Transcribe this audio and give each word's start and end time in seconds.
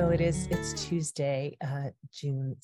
So 0.00 0.08
it 0.08 0.22
is, 0.22 0.46
it's 0.46 0.72
Tuesday, 0.88 1.58
uh, 1.60 1.90
June, 2.10 2.56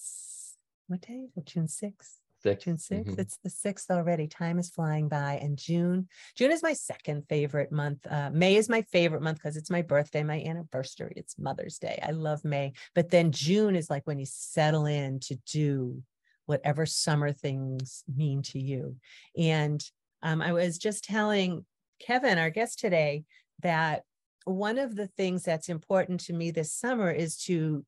what 0.86 1.02
day? 1.02 1.26
June 1.44 1.68
sixth? 1.68 2.22
Six. 2.42 2.64
June 2.64 2.78
6th. 2.78 3.08
Mhm. 3.08 3.18
It's 3.18 3.36
the 3.44 3.50
sixth 3.50 3.90
already. 3.90 4.26
Time 4.26 4.58
is 4.58 4.70
flying 4.70 5.06
by. 5.06 5.34
And 5.42 5.58
June, 5.58 6.08
June 6.34 6.50
is 6.50 6.62
my 6.62 6.72
second 6.72 7.28
favorite 7.28 7.70
month. 7.70 8.06
Uh, 8.06 8.30
May 8.30 8.56
is 8.56 8.70
my 8.70 8.80
favorite 8.90 9.20
month 9.20 9.36
because 9.36 9.58
it's 9.58 9.68
my 9.68 9.82
birthday, 9.82 10.22
my 10.22 10.42
anniversary. 10.44 11.12
It's 11.14 11.38
Mother's 11.38 11.78
Day. 11.78 11.98
I 12.02 12.12
love 12.12 12.42
May. 12.42 12.72
But 12.94 13.10
then 13.10 13.32
June 13.32 13.76
is 13.76 13.90
like 13.90 14.06
when 14.06 14.18
you 14.18 14.26
settle 14.26 14.86
in 14.86 15.20
to 15.20 15.36
do 15.44 16.02
whatever 16.46 16.86
summer 16.86 17.32
things 17.32 18.02
mean 18.08 18.40
to 18.44 18.58
you. 18.58 18.96
And 19.36 19.84
um, 20.22 20.40
I 20.40 20.54
was 20.54 20.78
just 20.78 21.04
telling 21.04 21.66
Kevin, 22.00 22.38
our 22.38 22.48
guest 22.48 22.78
today, 22.78 23.24
that 23.60 24.04
one 24.46 24.78
of 24.78 24.94
the 24.94 25.08
things 25.08 25.42
that's 25.42 25.68
important 25.68 26.20
to 26.20 26.32
me 26.32 26.50
this 26.52 26.72
summer 26.72 27.10
is 27.10 27.36
to 27.36 27.84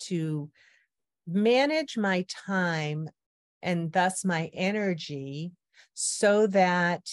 to 0.00 0.50
manage 1.26 1.98
my 1.98 2.24
time 2.28 3.08
and 3.62 3.92
thus 3.92 4.24
my 4.24 4.50
energy 4.54 5.52
so 5.92 6.46
that 6.46 7.06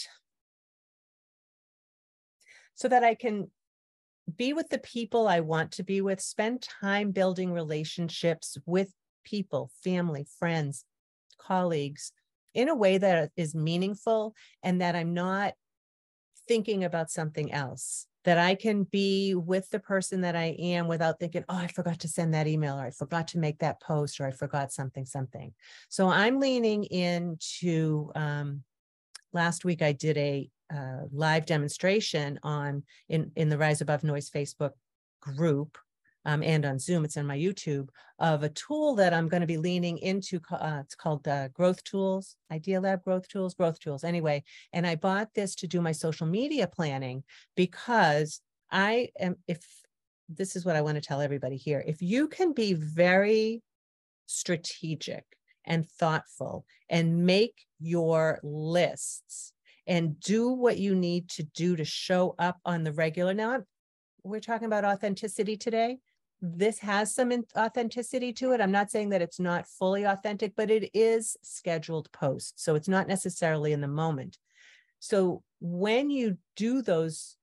so 2.76 2.88
that 2.88 3.04
I 3.04 3.14
can 3.14 3.52
be 4.38 4.54
with 4.54 4.70
the 4.70 4.80
people 4.80 5.28
I 5.28 5.42
want 5.42 5.72
to 5.73 5.84
be 5.84 6.00
with, 6.00 6.22
spend 6.22 6.62
time 6.62 7.12
building 7.12 7.52
relationships 7.52 8.58
with 8.66 8.94
people, 9.26 9.70
family, 9.84 10.26
friends, 10.40 10.86
colleagues 11.38 12.14
in 12.54 12.70
a 12.70 12.76
way 12.76 12.98
that 12.98 13.31
is 13.36 13.54
meaningful 13.54 14.34
and 14.64 14.80
that 14.81 14.95
I'm 14.95 15.14
not 15.14 15.56
thinking 16.48 16.84
about 16.84 17.12
something 17.12 17.52
else 17.52 18.06
that 18.27 18.38
I 18.38 18.55
can 18.55 18.84
be 18.84 19.36
with 19.36 19.70
the 19.70 19.80
person 19.80 20.20
that 20.20 20.36
I 20.36 20.54
am 20.59 20.89
without 20.89 21.17
thinking, 21.17 21.45
oh, 21.47 21.56
I 21.56 21.67
forgot 21.67 22.02
to 22.02 22.09
send 22.09 22.33
that 22.33 22.45
email, 22.45 22.78
or 22.78 22.81
I 22.81 22.92
forgot 22.92 23.30
to 23.30 23.38
make 23.38 23.59
that 23.59 23.81
post, 23.81 24.20
or 24.20 24.28
I 24.28 24.31
forgot 24.31 24.73
something, 24.73 25.06
something. 25.06 25.53
So 25.88 26.09
I'm 26.09 26.42
leaning 26.42 26.83
into 26.83 28.11
um, 28.16 28.64
last 29.31 29.64
week 29.64 29.81
I 29.81 29.94
did 29.94 30.17
a 30.17 30.50
uh, 30.70 31.03
live 31.09 31.45
demonstration 31.45 32.38
on 32.44 32.83
in 33.08 33.31
in 33.38 33.48
the 33.48 33.58
Rise 33.58 33.80
Above 33.80 34.03
Noise 34.03 34.30
Facebook 34.30 34.72
group 35.22 35.78
um, 36.28 36.44
and 36.44 36.66
on 36.66 36.78
Zoom. 36.78 37.06
It's 37.06 37.17
on 37.17 37.25
my 37.25 37.38
YouTube 37.38 37.88
of 38.20 38.44
a 38.44 38.50
tool 38.50 38.95
that 38.95 39.14
I'm 39.14 39.30
going 39.30 39.42
to 39.42 39.47
be 39.47 39.58
leaning 39.58 39.97
into. 39.97 40.39
Uh, 40.52 40.81
it's 40.83 40.94
called 40.94 41.28
uh, 41.28 41.47
Growth 41.47 41.83
Tools, 41.86 42.36
Idea 42.52 42.81
Lab 42.81 43.03
Growth 43.03 43.28
Tools, 43.30 43.56
Growth 43.56 43.80
Tools. 43.80 44.03
Anyway, 44.03 44.44
and 44.73 44.86
I 44.86 44.95
bought 44.95 45.33
this 45.33 45.55
to 45.55 45.67
do 45.67 45.81
my 45.81 45.94
social 45.94 46.28
media 46.28 46.67
planning 46.67 47.23
because 47.55 48.42
I 48.70 49.09
am. 49.20 49.38
If 49.48 49.66
this 50.30 50.58
is 50.58 50.66
what 50.66 50.75
I 50.75 50.81
want 50.81 50.95
to 50.95 51.02
tell 51.02 51.22
everybody 51.22 51.55
here, 51.55 51.81
if 51.88 52.02
you 52.02 52.28
can 52.28 52.52
be 52.52 52.73
very 52.73 53.64
strategic 54.25 55.23
and 55.64 55.88
thoughtful 55.88 56.66
and 56.89 57.25
make 57.25 57.66
your 57.80 58.39
lists 58.44 59.53
and 59.88 60.20
do 60.20 60.50
what 60.50 60.78
you 60.78 60.94
need 60.94 61.30
to 61.30 61.44
do 61.44 61.78
to 61.78 61.86
show 61.86 62.36
up 62.38 62.58
on 62.66 62.83
the 62.83 62.92
regular. 62.92 63.33
Now, 63.33 63.61
we're 64.23 64.42
talking 64.42 64.66
about 64.66 64.83
authenticity 64.83 65.55
today. 65.55 66.00
This 66.41 66.80
has 66.80 67.16
some 67.16 67.31
authenticity 67.57 68.31
to 68.33 68.52
it. 68.52 68.61
I'm 68.61 68.71
not 68.71 68.91
saying 68.91 69.09
that 69.09 69.21
it's 69.21 69.39
not 69.39 69.67
fully 69.67 70.03
authentic, 70.03 70.55
but 70.55 70.69
it 70.69 70.91
is 70.93 71.35
scheduled 71.41 72.11
posts. 72.11 72.63
So 72.63 72.75
it's 72.75 72.88
not 72.88 73.07
necessarily 73.07 73.73
in 73.73 73.81
the 73.81 73.88
moment. 73.88 74.38
So 74.99 75.43
when 75.59 76.09
you 76.09 76.38
do 76.55 76.81
those 76.81 77.38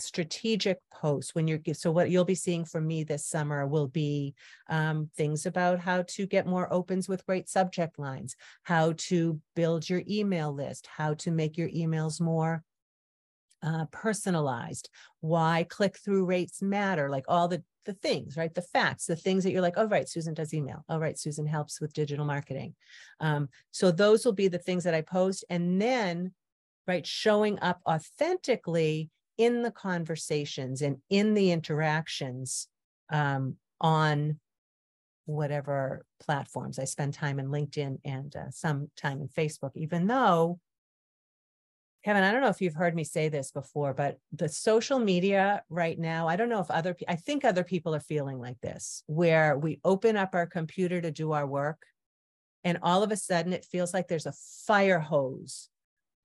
strategic 0.00 0.78
posts, 0.92 1.34
when 1.34 1.46
you're, 1.46 1.60
so 1.74 1.92
what 1.92 2.10
you'll 2.10 2.24
be 2.24 2.34
seeing 2.34 2.64
from 2.64 2.86
me 2.86 3.04
this 3.04 3.24
summer 3.24 3.66
will 3.66 3.86
be 3.86 4.34
um, 4.68 5.10
things 5.16 5.46
about 5.46 5.78
how 5.78 6.02
to 6.08 6.26
get 6.26 6.46
more 6.46 6.72
opens 6.72 7.08
with 7.08 7.26
great 7.26 7.48
subject 7.48 7.98
lines, 7.98 8.34
how 8.64 8.94
to 8.96 9.40
build 9.54 9.88
your 9.88 10.02
email 10.08 10.52
list, 10.52 10.88
how 10.96 11.14
to 11.14 11.30
make 11.30 11.56
your 11.56 11.68
emails 11.68 12.20
more 12.20 12.64
uh, 13.64 13.86
personalized, 13.90 14.90
why 15.20 15.66
click 15.68 15.98
through 15.98 16.26
rates 16.26 16.60
matter, 16.62 17.08
like 17.08 17.24
all 17.28 17.48
the 17.48 17.62
the 17.84 17.92
things, 17.94 18.36
right? 18.36 18.54
The 18.54 18.62
facts, 18.62 19.06
the 19.06 19.16
things 19.16 19.44
that 19.44 19.52
you're 19.52 19.60
like, 19.60 19.74
oh, 19.76 19.86
right, 19.86 20.08
Susan 20.08 20.34
does 20.34 20.54
email. 20.54 20.84
Oh, 20.88 20.98
right, 20.98 21.18
Susan 21.18 21.46
helps 21.46 21.80
with 21.80 21.92
digital 21.92 22.24
marketing. 22.24 22.74
Um, 23.20 23.48
so 23.72 23.90
those 23.90 24.24
will 24.24 24.32
be 24.32 24.48
the 24.48 24.58
things 24.58 24.84
that 24.84 24.94
I 24.94 25.02
post. 25.02 25.44
And 25.50 25.80
then, 25.80 26.32
right, 26.86 27.06
showing 27.06 27.58
up 27.60 27.80
authentically 27.86 29.10
in 29.36 29.62
the 29.62 29.70
conversations 29.70 30.82
and 30.82 30.96
in 31.10 31.34
the 31.34 31.50
interactions 31.50 32.68
um, 33.12 33.56
on 33.80 34.40
whatever 35.26 36.04
platforms. 36.20 36.78
I 36.78 36.84
spend 36.84 37.14
time 37.14 37.38
in 37.38 37.48
LinkedIn 37.48 37.98
and 38.04 38.34
uh, 38.36 38.50
some 38.50 38.90
time 38.96 39.20
in 39.20 39.28
Facebook, 39.28 39.72
even 39.74 40.06
though 40.06 40.60
Kevin, 42.04 42.22
I 42.22 42.32
don't 42.32 42.42
know 42.42 42.48
if 42.48 42.60
you've 42.60 42.74
heard 42.74 42.94
me 42.94 43.02
say 43.02 43.30
this 43.30 43.50
before, 43.50 43.94
but 43.94 44.18
the 44.30 44.48
social 44.48 44.98
media 44.98 45.62
right 45.70 45.98
now, 45.98 46.28
I 46.28 46.36
don't 46.36 46.50
know 46.50 46.60
if 46.60 46.70
other, 46.70 46.94
I 47.08 47.16
think 47.16 47.44
other 47.44 47.64
people 47.64 47.94
are 47.94 48.00
feeling 48.00 48.38
like 48.38 48.60
this, 48.60 49.02
where 49.06 49.56
we 49.56 49.80
open 49.84 50.14
up 50.14 50.34
our 50.34 50.46
computer 50.46 51.00
to 51.00 51.10
do 51.10 51.32
our 51.32 51.46
work. 51.46 51.82
And 52.62 52.78
all 52.82 53.02
of 53.02 53.10
a 53.10 53.16
sudden 53.16 53.54
it 53.54 53.64
feels 53.64 53.94
like 53.94 54.08
there's 54.08 54.26
a 54.26 54.34
fire 54.66 55.00
hose 55.00 55.70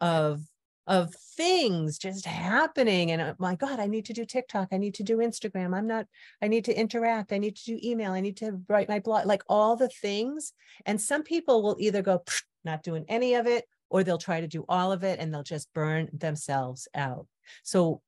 of, 0.02 0.42
of 0.86 1.14
things 1.38 1.98
just 1.98 2.26
happening. 2.26 3.12
And 3.12 3.22
uh, 3.22 3.34
my 3.40 3.56
God, 3.56 3.80
I 3.80 3.88
need 3.88 4.06
to 4.06 4.14
do 4.14 4.26
TikTok. 4.26 4.70
I 4.74 4.78
need 4.78 4.96
to 4.96 5.04
do 5.04 5.18
Instagram. 5.18 5.74
I'm 5.74 5.88
not, 5.88 6.08
I 6.42 6.50
need 6.50 6.66
to 6.66 6.78
interact. 6.78 7.32
I 7.32 7.38
need 7.38 7.56
to 7.56 7.64
do 7.64 7.80
email. 7.82 8.12
I 8.12 8.20
need 8.20 8.38
to 8.38 8.60
write 8.68 8.90
my 8.90 9.00
blog, 9.00 9.28
like 9.28 9.44
all 9.48 9.78
the 9.78 9.90
things. 9.90 10.52
And 10.86 11.00
some 11.00 11.24
people 11.24 11.64
will 11.64 11.78
either 11.80 12.02
go, 12.02 12.24
not 12.66 12.84
doing 12.84 13.06
any 13.08 13.36
of 13.36 13.48
it, 13.48 13.66
or 13.90 14.04
they'll 14.04 14.18
try 14.18 14.42
to 14.42 14.48
do 14.48 14.66
all 14.70 14.92
of 14.92 15.04
it 15.04 15.20
and 15.20 15.34
they'll 15.34 15.44
just 15.44 15.72
burn 15.74 16.10
themselves 16.14 16.88
out. 16.96 17.28
So 17.64 18.02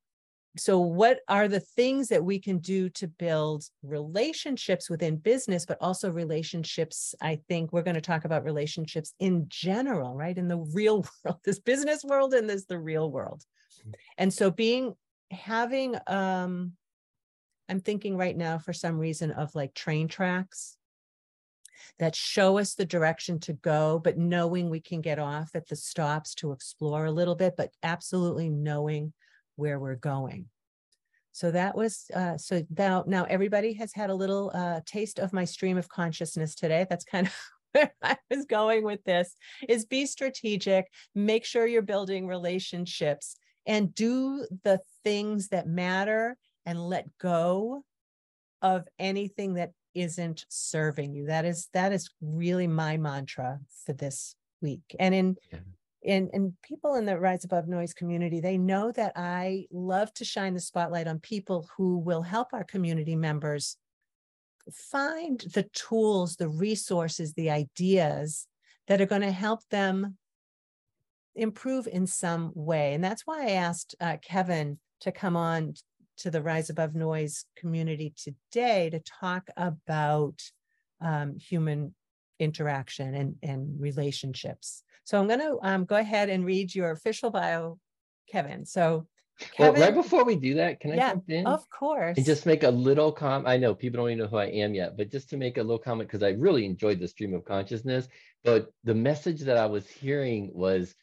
so 0.58 0.80
what 0.80 1.22
are 1.30 1.48
the 1.48 1.62
things 1.62 2.10
that 2.10 2.26
we 2.26 2.38
can 2.38 2.58
do 2.58 2.90
to 2.90 3.08
build 3.08 3.64
relationships 3.84 4.90
within 4.90 5.16
business 5.16 5.66
but 5.66 5.78
also 5.80 6.12
relationships 6.12 7.16
i 7.22 7.40
think 7.48 7.72
we're 7.72 7.82
going 7.82 7.96
to 7.96 8.02
talk 8.02 8.26
about 8.26 8.44
relationships 8.44 9.14
in 9.20 9.46
general 9.48 10.14
right? 10.14 10.38
In 10.38 10.50
the 10.50 10.58
real 10.58 11.06
world 11.24 11.40
this 11.46 11.60
business 11.60 12.04
world 12.04 12.34
and 12.34 12.50
this 12.50 12.66
the 12.66 12.78
real 12.78 13.10
world. 13.10 13.44
And 14.18 14.34
so 14.34 14.52
being 14.52 14.94
having 15.32 15.96
um 16.08 16.74
i'm 17.70 17.80
thinking 17.80 18.18
right 18.18 18.36
now 18.36 18.58
for 18.58 18.74
some 18.74 18.98
reason 18.98 19.32
of 19.32 19.56
like 19.56 19.74
train 19.74 20.08
tracks 20.08 20.78
that 22.00 22.16
show 22.16 22.58
us 22.58 22.74
the 22.74 22.86
direction 22.86 23.40
to 23.42 23.54
go, 23.54 24.00
but 24.04 24.18
knowing 24.18 24.70
we 24.70 24.80
can 24.80 25.02
get 25.02 25.20
off 25.20 25.52
at 25.56 25.68
the 25.68 25.76
stops 25.76 26.36
to 26.36 26.52
explore 26.52 27.06
a 27.06 27.12
little 27.12 27.36
bit, 27.36 27.56
but 27.58 27.72
absolutely 27.84 28.50
knowing 28.50 29.14
where 29.56 29.80
we're 29.80 29.96
going. 29.96 30.46
So 31.34 31.52
that 31.52 31.76
was 31.76 32.12
uh, 32.14 32.38
so 32.38 32.64
now 32.78 33.04
now 33.08 33.24
everybody 33.26 33.74
has 33.74 33.94
had 33.94 34.10
a 34.10 34.16
little 34.16 34.52
uh, 34.54 34.82
taste 34.86 35.18
of 35.20 35.32
my 35.32 35.46
stream 35.46 35.78
of 35.78 35.88
consciousness 35.88 36.56
today. 36.56 36.86
That's 36.90 37.06
kind 37.06 37.28
of 37.28 37.36
where 37.72 37.94
I 38.04 38.18
was 38.30 38.46
going 38.46 38.84
with 38.84 39.04
this 39.06 39.36
is 39.70 39.86
be 39.86 40.06
strategic, 40.06 40.88
make 41.16 41.46
sure 41.46 41.66
you're 41.66 41.82
building 41.82 42.28
relationships 42.28 43.36
and 43.66 43.96
do 43.96 44.46
the 44.64 44.82
things 45.04 45.50
that 45.50 45.68
matter 45.68 46.36
and 46.66 46.80
let 46.80 47.06
go 47.18 47.84
of 48.62 48.88
anything 49.00 49.56
that 49.56 49.72
isn't 49.94 50.46
serving 50.50 51.14
you. 51.14 51.26
That 51.28 51.46
is 51.46 51.70
that 51.74 51.92
is 51.92 52.10
really 52.22 52.68
my 52.68 52.98
mantra 52.98 53.60
for 53.86 53.94
this 53.94 54.36
week. 54.62 54.96
And 55.00 55.14
in 55.14 55.38
Yeah. 55.52 55.60
in 56.04 56.30
and 56.34 56.54
people 56.62 56.96
in 56.96 57.06
the 57.06 57.20
Rise 57.20 57.44
Above 57.44 57.68
Noise 57.68 57.94
community, 57.94 58.40
they 58.40 58.58
know 58.58 58.92
that 58.94 59.14
I 59.16 59.68
love 59.72 60.14
to 60.16 60.26
shine 60.26 60.54
the 60.54 60.60
spotlight 60.60 61.08
on 61.08 61.20
people 61.20 61.70
who 61.78 61.98
will 61.98 62.22
help 62.22 62.54
our 62.54 62.64
community 62.64 63.16
members 63.16 63.78
find 64.72 65.40
the 65.54 65.64
tools, 65.74 66.36
the 66.36 66.50
resources, 66.50 67.34
the 67.34 67.50
ideas 67.50 68.48
that 68.88 69.02
are 69.02 69.06
going 69.06 69.22
to 69.22 69.32
help 69.32 69.62
them 69.70 70.18
improve 71.36 71.88
in 71.88 72.06
some 72.06 72.52
way. 72.56 72.94
And 72.94 73.04
that's 73.04 73.26
why 73.26 73.48
I 73.48 73.52
asked 73.52 73.96
uh, 74.00 74.18
Kevin 74.22 74.80
to 75.02 75.12
come 75.12 75.36
on 75.36 75.74
to 76.18 76.32
the 76.32 76.42
Rise 76.42 76.70
Above 76.70 76.96
Noise 76.96 77.46
community 77.56 78.14
today 78.16 78.90
to 78.90 79.00
talk 79.00 79.50
about 79.58 80.42
um, 81.02 81.38
human 81.38 81.94
interaction 82.40 83.16
and, 83.16 83.36
and 83.44 83.80
relationships. 83.80 84.84
So 85.04 85.20
I'm 85.20 85.28
going 85.28 85.40
to 85.40 85.58
um, 85.62 85.86
go 85.86 85.96
ahead 85.96 86.30
and 86.30 86.46
read 86.46 86.74
your 86.74 86.92
official 86.92 87.32
bio, 87.32 87.80
Kevin. 88.32 88.66
So, 88.66 89.08
Well, 89.58 89.74
Kevin, 89.74 89.82
right 89.82 89.96
before 89.96 90.24
we 90.24 90.36
do 90.36 90.56
that, 90.56 90.80
can 90.80 90.92
I 90.92 90.96
yeah, 90.96 91.10
jump 91.12 91.30
in? 91.30 91.48
of 91.48 91.68
course. 91.70 92.18
And 92.18 92.26
just 92.26 92.46
make 92.46 92.64
a 92.64 92.70
little 92.70 93.12
comment. 93.12 93.48
I 93.48 93.58
know 93.58 93.74
people 93.74 93.98
don't 94.00 94.12
even 94.12 94.20
know 94.20 94.28
who 94.28 94.38
I 94.38 94.46
am 94.46 94.76
yet, 94.76 94.98
but 94.98 95.12
just 95.12 95.30
to 95.32 95.38
make 95.38 95.58
a 95.58 95.62
little 95.62 95.80
comment, 95.80 96.10
because 96.10 96.24
I 96.24 96.30
really 96.32 96.66
enjoyed 96.66 97.00
the 97.00 97.08
stream 97.08 97.34
of 97.34 97.46
consciousness. 97.46 98.08
But 98.44 98.72
the 98.84 98.96
message 98.96 99.42
that 99.42 99.58
I 99.58 99.66
was 99.66 99.88
hearing 99.88 100.52
was, 100.54 100.94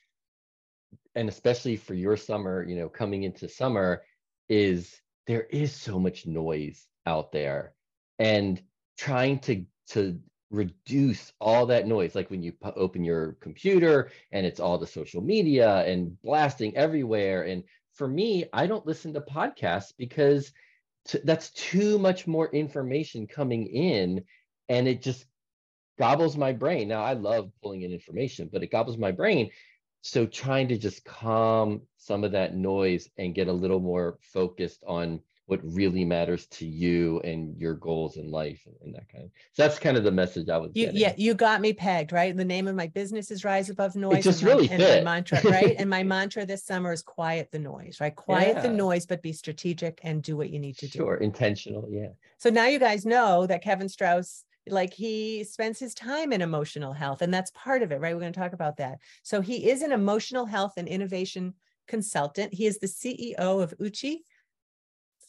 and 1.15 1.29
especially 1.29 1.77
for 1.77 1.95
your 1.95 2.17
summer, 2.17 2.65
you 2.65 2.77
know, 2.77 2.89
coming 2.89 3.25
into 3.25 3.49
summer, 3.49 4.03
is 4.49 5.01
there 5.27 5.43
is 5.45 5.73
so 5.75 5.99
much 5.99 6.27
noise 6.27 6.87
out 7.07 7.33
there. 7.33 7.75
and 8.19 8.63
trying 8.99 9.39
to 9.41 9.65
to 9.89 10.19
reduce 10.51 11.33
all 11.41 11.67
that 11.67 11.87
noise. 11.87 12.15
Like 12.15 12.31
when 12.31 12.43
you 12.43 12.53
open 12.77 13.05
your 13.05 13.33
computer 13.41 14.11
and 14.33 14.47
it's 14.47 14.61
all 14.61 14.79
the 14.79 14.87
social 14.87 15.21
media 15.23 15.85
and 15.87 16.21
blasting 16.23 16.77
everywhere. 16.77 17.43
And 17.45 17.65
for 17.95 18.09
me 18.09 18.45
i 18.53 18.67
don't 18.67 18.87
listen 18.87 19.13
to 19.15 19.21
podcasts 19.21 19.93
because 19.97 20.53
t- 21.07 21.19
that's 21.25 21.51
too 21.51 21.99
much 21.99 22.27
more 22.27 22.49
information 22.53 23.27
coming 23.27 23.67
in 23.67 24.25
and 24.69 24.87
it 24.89 25.03
just 25.03 25.27
gobbles 25.99 26.37
my 26.37 26.53
brain. 26.53 26.89
Now 26.89 27.03
i 27.03 27.13
love 27.15 27.51
pulling 27.63 27.83
in 27.83 27.93
information 27.93 28.49
but 28.53 28.63
it 28.63 28.71
gobbles 28.71 28.99
my 28.99 29.13
brain 29.13 29.51
so 30.03 30.27
trying 30.27 30.69
to 30.69 30.79
just 30.79 31.05
calm 31.05 31.83
some 31.97 32.25
of 32.25 32.33
that 32.33 32.55
noise 32.55 33.09
and 33.19 33.35
get 33.35 33.49
a 33.49 33.53
little 33.53 33.81
more 33.81 34.19
focused 34.21 34.83
on 34.87 35.21
what 35.47 35.61
really 35.63 36.05
matters 36.05 36.47
to 36.47 36.67
you 36.67 37.21
and 37.21 37.59
your 37.59 37.73
goals 37.75 38.19
in 38.19 38.31
life 38.31 38.63
and, 38.67 38.77
and 38.83 38.95
that 38.95 39.09
kind 39.11 39.25
of 39.25 39.31
so 39.55 39.63
that's 39.63 39.79
kind 39.79 39.97
of 39.97 40.05
the 40.05 40.11
message 40.11 40.49
i 40.51 40.59
was 40.59 40.71
you, 40.75 40.91
yeah 40.93 41.15
you 41.17 41.35
got 41.35 41.61
me 41.63 41.73
pegged 41.73 42.13
right? 42.13 42.37
The 42.37 42.45
name 42.45 42.69
of 42.69 42.77
my 42.77 42.87
business 42.87 43.31
is 43.31 43.45
rise 43.45 43.71
above 43.71 43.97
noise 43.97 44.19
it 44.19 44.23
just 44.23 44.43
and 44.43 44.51
my, 44.51 44.57
really 44.57 44.71
and 44.71 44.83
my 44.83 45.01
mantra 45.01 45.41
right? 45.45 45.75
And 45.79 45.89
my 45.89 46.03
mantra 46.15 46.45
this 46.45 46.65
summer 46.65 46.93
is 46.93 47.03
quiet 47.03 47.51
the 47.51 47.59
noise 47.59 47.99
right? 48.01 48.15
Quiet 48.29 48.57
Yeah. 48.57 48.63
the 48.63 48.69
noise 48.69 49.07
but 49.07 49.23
be 49.23 49.33
strategic 49.33 50.01
and 50.03 50.23
do 50.23 50.37
what 50.37 50.51
you 50.51 50.59
need 50.59 50.77
to 50.79 50.87
do. 50.87 50.99
Sure 50.99 51.17
intentional 51.17 51.89
yeah. 51.91 52.09
So 52.37 52.51
now 52.51 52.67
you 52.67 52.79
guys 52.79 53.07
know 53.07 53.47
that 53.47 53.63
kevin 53.63 53.89
strauss 53.89 54.45
like 54.71 54.93
he 54.93 55.45
spends 55.45 55.79
his 55.79 55.95
time 55.95 56.33
in 56.33 56.43
emotional 56.43 56.93
health 56.93 57.23
and 57.23 57.33
that's 57.33 57.51
part 57.53 57.83
of 57.83 57.93
it 57.93 58.01
right? 58.01 58.15
We're 58.15 58.21
going 58.21 58.33
to 58.33 58.41
talk 58.41 58.53
about 58.53 58.77
that. 58.79 58.99
So 59.23 59.41
he 59.41 59.69
is 59.69 59.83
an 59.83 59.93
emotional 59.93 60.47
health 60.47 60.75
and 60.77 60.89
innovation 60.89 61.55
consultant. 61.87 62.55
He 62.55 62.67
is 62.67 62.79
the 62.79 62.87
ceo 62.87 63.63
of 63.63 63.75
uchi 63.81 64.25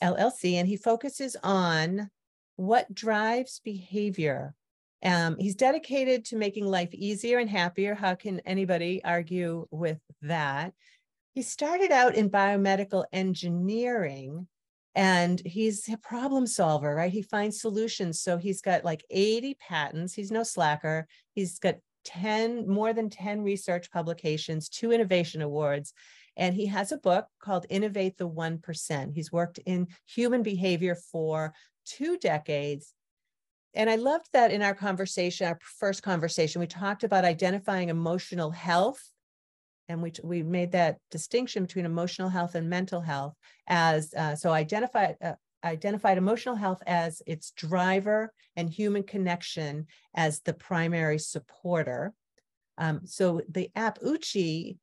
llc 0.02 0.54
and 0.54 0.68
he 0.68 0.78
focuses 0.78 1.36
on 1.44 2.10
what 2.56 2.94
drives 2.94 3.62
behavior. 3.64 4.54
Um, 5.04 5.38
he's 5.38 5.56
dedicated 5.56 6.26
to 6.26 6.36
making 6.36 6.66
life 6.66 6.94
easier 6.94 7.40
and 7.40 7.50
happier. 7.50 7.96
How 7.96 8.16
can 8.16 8.42
anybody 8.42 9.02
argue 9.04 9.66
with 9.72 10.00
that? 10.22 10.74
He 11.34 11.42
started 11.42 11.92
out 11.92 12.16
in 12.16 12.30
biomedical 12.30 13.06
engineering 13.14 14.48
and 14.96 15.42
he's 15.46 15.88
a 15.88 15.98
problem 15.98 16.48
solver, 16.48 16.96
right? 16.96 17.12
He 17.12 17.22
finds 17.22 17.62
solutions. 17.62 18.22
So 18.22 18.38
he's 18.38 18.62
got 18.62 18.84
like 18.84 19.06
80 19.10 19.56
patents. 19.56 20.14
He's 20.14 20.32
no 20.32 20.44
slacker. 20.44 21.08
He's 21.34 21.60
got 21.60 21.76
10, 22.06 22.68
more 22.68 22.94
than 22.94 23.10
10 23.10 23.42
research 23.42 23.92
publications, 23.92 24.70
two 24.70 24.92
innovation 24.92 25.42
awards. 25.42 25.94
And 26.38 26.56
he 26.56 26.66
has 26.68 26.92
a 26.92 26.98
book 26.98 27.28
called 27.42 27.66
Innovate 27.70 28.18
the 28.18 28.28
1%. 28.28 29.14
He's 29.14 29.32
worked 29.32 29.60
in 29.66 29.88
human 30.08 30.42
behavior 30.42 30.96
for 30.96 31.54
two 31.86 32.18
decades. 32.18 32.94
And 33.76 33.90
I 33.90 33.96
loved 33.96 34.30
that 34.34 34.52
in 34.52 34.62
our 34.62 34.74
conversation, 34.74 35.48
our 35.48 35.60
first 35.62 36.02
conversation, 36.02 36.60
we 36.62 36.68
talked 36.68 37.04
about 37.04 37.26
identifying 37.26 37.90
emotional 37.90 38.52
health 38.52 39.02
and 39.90 40.02
we 40.02 40.14
we 40.24 40.44
made 40.44 40.72
that 40.72 41.00
distinction 41.12 41.64
between 41.64 41.86
emotional 41.86 42.30
health 42.30 42.56
and 42.56 42.70
mental 42.70 43.02
health 43.02 43.34
as 43.68 44.14
uh, 44.14 44.36
so 44.36 44.52
identified 44.52 45.18
uh, 45.22 45.34
identified 45.66 46.18
emotional 46.18 46.56
health 46.56 46.82
as 46.88 47.22
its 47.26 47.52
driver 47.52 48.32
and 48.56 48.70
human 48.70 49.04
connection 49.04 49.86
as 50.16 50.40
the 50.42 50.54
primary 50.54 51.20
supporter. 51.20 52.14
Um, 52.78 53.02
so 53.04 53.42
the 53.50 53.70
app 53.76 54.00
uchi 54.02 54.78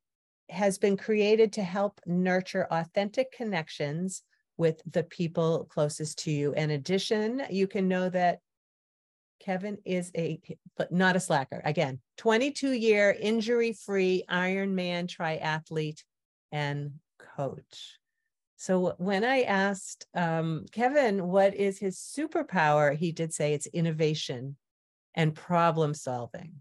has 0.49 0.77
been 0.77 0.95
created 0.97 1.53
to 1.53 1.63
help 1.63 1.99
nurture 2.05 2.67
authentic 2.69 3.31
connections 3.31 4.21
with 4.57 4.81
the 4.91 5.03
people 5.03 5.67
closest 5.69 6.19
to 6.19 6.31
you. 6.31 6.53
In 6.53 6.71
addition 6.71 7.41
you 7.49 7.67
can 7.67 7.87
know 7.87 8.09
that 8.09 8.39
Kevin 9.39 9.77
is 9.85 10.11
a, 10.15 10.39
but 10.77 10.91
not 10.91 11.15
a 11.15 11.19
slacker. 11.19 11.61
Again, 11.63 11.99
22 12.17 12.71
year 12.71 13.15
injury 13.19 13.73
free 13.73 14.23
Ironman 14.29 15.07
triathlete 15.07 16.03
and 16.51 16.93
coach. 17.35 17.97
So 18.55 18.95
when 18.97 19.23
I 19.23 19.43
asked 19.43 20.07
um, 20.15 20.65
Kevin 20.71 21.27
what 21.27 21.53
is 21.53 21.77
his 21.77 21.97
superpower, 21.97 22.95
he 22.95 23.11
did 23.11 23.33
say 23.33 23.53
it's 23.53 23.67
innovation 23.67 24.55
and 25.13 25.35
problem 25.35 25.93
solving. 25.93 26.53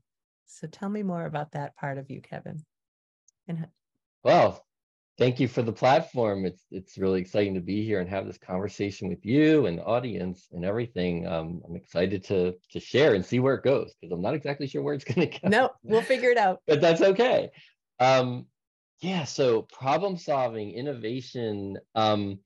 So 0.47 0.67
tell 0.67 0.89
me 0.89 1.03
more 1.03 1.25
about 1.25 1.53
that 1.53 1.77
part 1.77 1.99
of 1.99 2.11
you, 2.11 2.21
Kevin. 2.21 2.65
And 3.49 3.69
well 4.23 4.66
thank 5.19 5.41
you 5.41 5.49
for 5.49 5.63
the 5.63 5.73
platform. 5.73 6.45
It's 6.45 6.63
it's 6.71 6.99
really 6.99 7.21
exciting 7.21 7.55
to 7.55 7.61
be 7.61 7.85
here 7.85 8.01
and 8.01 8.09
have 8.09 8.27
this 8.27 8.39
conversation 8.39 9.09
with 9.09 9.25
you 9.25 9.67
and 9.67 9.79
the 9.79 9.85
audience 9.85 10.49
and 10.53 10.65
everything. 10.65 11.27
Um, 11.27 11.63
i'm 11.67 11.77
excited 11.77 12.25
to 12.25 12.55
to 12.73 12.81
share 12.81 13.15
and 13.15 13.25
see 13.25 13.41
where 13.41 13.55
it 13.55 13.65
goes 13.65 13.95
because 14.01 14.13
i'm 14.13 14.23
not 14.23 14.35
exactly 14.35 14.67
sure 14.67 14.83
where 14.83 14.95
it's 14.95 15.05
going 15.05 15.31
to 15.31 15.39
go. 15.39 15.49
No, 15.49 15.71
we'll 15.83 16.03
figure 16.03 16.31
it 16.31 16.39
out. 16.39 16.61
but 16.67 16.81
that's 16.81 17.01
okay. 17.01 17.51
Um 18.01 18.47
yeah 19.03 19.25
so 19.25 19.63
problem 19.63 20.17
solving 20.17 20.73
innovation 20.73 21.77
um 21.95 22.39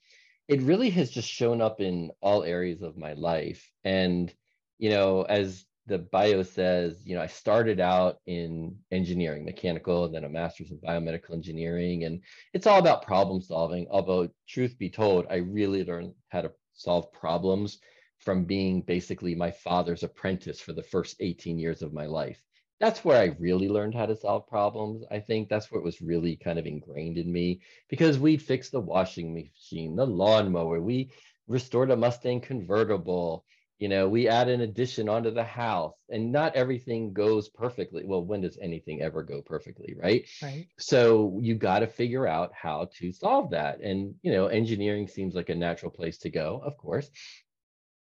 it 0.49 0.61
really 0.63 0.91
has 0.91 1.09
just 1.09 1.29
shown 1.29 1.61
up 1.61 1.81
in 1.81 2.11
all 2.21 2.43
areas 2.43 2.83
of 2.83 2.97
my 2.97 3.13
life. 3.13 3.71
And 3.85 4.33
you 4.79 4.91
know 4.91 5.23
as 5.23 5.65
the 5.87 5.99
bio 5.99 6.43
says 6.43 7.03
you 7.05 7.15
know 7.15 7.23
i 7.23 7.27
started 7.27 7.81
out 7.81 8.19
in 8.27 8.77
engineering 8.91 9.45
mechanical 9.45 10.05
and 10.05 10.15
then 10.15 10.25
a 10.25 10.29
master's 10.29 10.71
in 10.71 10.79
biomedical 10.79 11.33
engineering 11.33 12.05
and 12.05 12.21
it's 12.53 12.67
all 12.67 12.79
about 12.79 13.07
problem 13.07 13.41
solving 13.41 13.87
although 13.91 14.29
truth 14.49 14.79
be 14.79 14.91
told 14.91 15.27
i 15.31 15.37
really 15.37 15.85
learned 15.85 16.13
how 16.29 16.41
to 16.41 16.53
solve 16.75 17.13
problems 17.13 17.79
from 18.19 18.45
being 18.45 18.83
basically 18.83 19.35
my 19.35 19.51
father's 19.51 20.03
apprentice 20.03 20.61
for 20.61 20.73
the 20.73 20.83
first 20.83 21.17
18 21.21 21.59
years 21.59 21.83
of 21.83 21.93
my 21.93 22.07
life 22.07 22.43
that's 22.81 23.05
where 23.05 23.21
I 23.21 23.37
really 23.39 23.69
learned 23.69 23.95
how 23.95 24.07
to 24.07 24.17
solve 24.17 24.49
problems. 24.49 25.05
I 25.11 25.21
think 25.21 25.51
that's 25.51 25.71
what 25.71 25.83
was 25.83 26.01
really 26.01 26.35
kind 26.35 26.59
of 26.59 26.67
ingrained 26.67 27.19
in 27.19 27.31
me 27.31 27.61
because 27.91 28.19
we'd 28.19 28.41
fix 28.41 28.71
the 28.71 28.81
washing 28.81 29.35
machine, 29.35 29.95
the 29.95 30.07
lawnmower, 30.07 30.81
we 30.81 31.11
restored 31.47 31.91
a 31.91 31.97
Mustang 31.97 32.41
convertible, 32.41 33.45
you 33.81 33.89
know, 33.89 34.09
we 34.09 34.29
add 34.29 34.49
an 34.49 34.61
addition 34.61 35.09
onto 35.09 35.31
the 35.33 35.43
house, 35.43 35.97
and 36.09 36.31
not 36.31 36.55
everything 36.55 37.13
goes 37.13 37.49
perfectly. 37.49 38.05
Well, 38.05 38.25
when 38.25 38.43
does 38.43 38.59
anything 38.61 39.03
ever 39.03 39.25
go 39.25 39.43
perfectly, 39.43 39.97
right? 40.01 40.29
Right. 40.43 40.69
So 40.79 41.39
you 41.41 41.57
got 41.57 41.81
to 41.81 41.87
figure 41.89 42.29
out 42.29 42.53
how 42.55 42.91
to 42.99 43.13
solve 43.13 43.51
that. 43.51 43.81
And, 43.81 44.15
you 44.23 44.31
know, 44.31 44.47
engineering 44.47 45.09
seems 45.09 45.35
like 45.35 45.49
a 45.49 45.55
natural 45.55 45.91
place 45.91 46.19
to 46.19 46.31
go, 46.31 46.63
of 46.65 46.77
course 46.77 47.11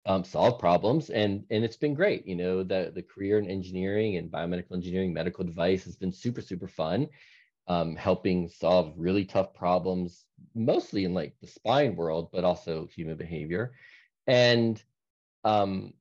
um, 0.06 0.24
solve 0.24 0.60
problems 0.60 1.10
and 1.10 1.44
and 1.52 1.64
it's 1.64 1.78
been 1.78 1.94
great 1.94 2.26
you 2.26 2.36
know 2.36 2.64
the 2.64 2.92
the 2.96 3.04
career 3.04 3.38
in 3.38 3.50
engineering 3.50 4.18
and 4.18 4.32
biomedical 4.32 4.74
engineering 4.74 5.14
medical 5.14 5.44
device 5.44 5.84
has 5.84 5.96
been 5.96 6.12
super 6.12 6.42
super 6.42 6.68
fun 6.68 7.08
um, 7.68 7.96
helping 7.96 8.50
solve 8.50 8.94
really 8.98 9.26
tough 9.26 9.54
problems 9.54 10.26
mostly 10.56 11.06
in 11.06 11.14
like 11.14 11.36
the 11.42 11.48
spine 11.48 11.96
world 11.96 12.30
but 12.32 12.44
also 12.44 12.88
human 12.88 13.18
behavior 13.18 13.74
and 14.26 14.84
um 15.44 15.94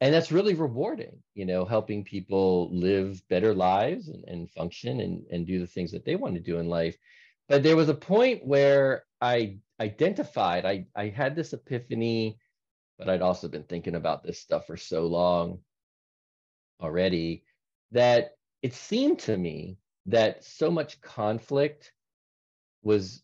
and 0.00 0.12
that's 0.12 0.32
really 0.32 0.54
rewarding 0.54 1.22
you 1.34 1.46
know 1.46 1.64
helping 1.64 2.04
people 2.04 2.68
live 2.72 3.22
better 3.28 3.54
lives 3.54 4.08
and, 4.08 4.24
and 4.26 4.50
function 4.50 5.00
and 5.00 5.24
and 5.30 5.46
do 5.46 5.58
the 5.58 5.66
things 5.66 5.92
that 5.92 6.04
they 6.04 6.16
want 6.16 6.34
to 6.34 6.40
do 6.40 6.58
in 6.58 6.68
life. 6.68 6.96
But 7.48 7.62
there 7.62 7.76
was 7.76 7.88
a 7.88 7.94
point 7.94 8.44
where 8.46 9.04
i 9.20 9.58
identified 9.80 10.64
i 10.64 10.86
i 10.94 11.08
had 11.08 11.34
this 11.36 11.52
epiphany 11.52 12.38
but 12.98 13.08
I'd 13.08 13.22
also 13.22 13.48
been 13.48 13.64
thinking 13.64 13.96
about 13.96 14.22
this 14.22 14.38
stuff 14.38 14.66
for 14.66 14.76
so 14.76 15.06
long 15.06 15.58
already 16.80 17.42
that 17.90 18.36
it 18.62 18.74
seemed 18.74 19.18
to 19.20 19.36
me 19.36 19.76
that 20.06 20.44
so 20.44 20.70
much 20.70 21.00
conflict 21.00 21.92
was 22.82 23.22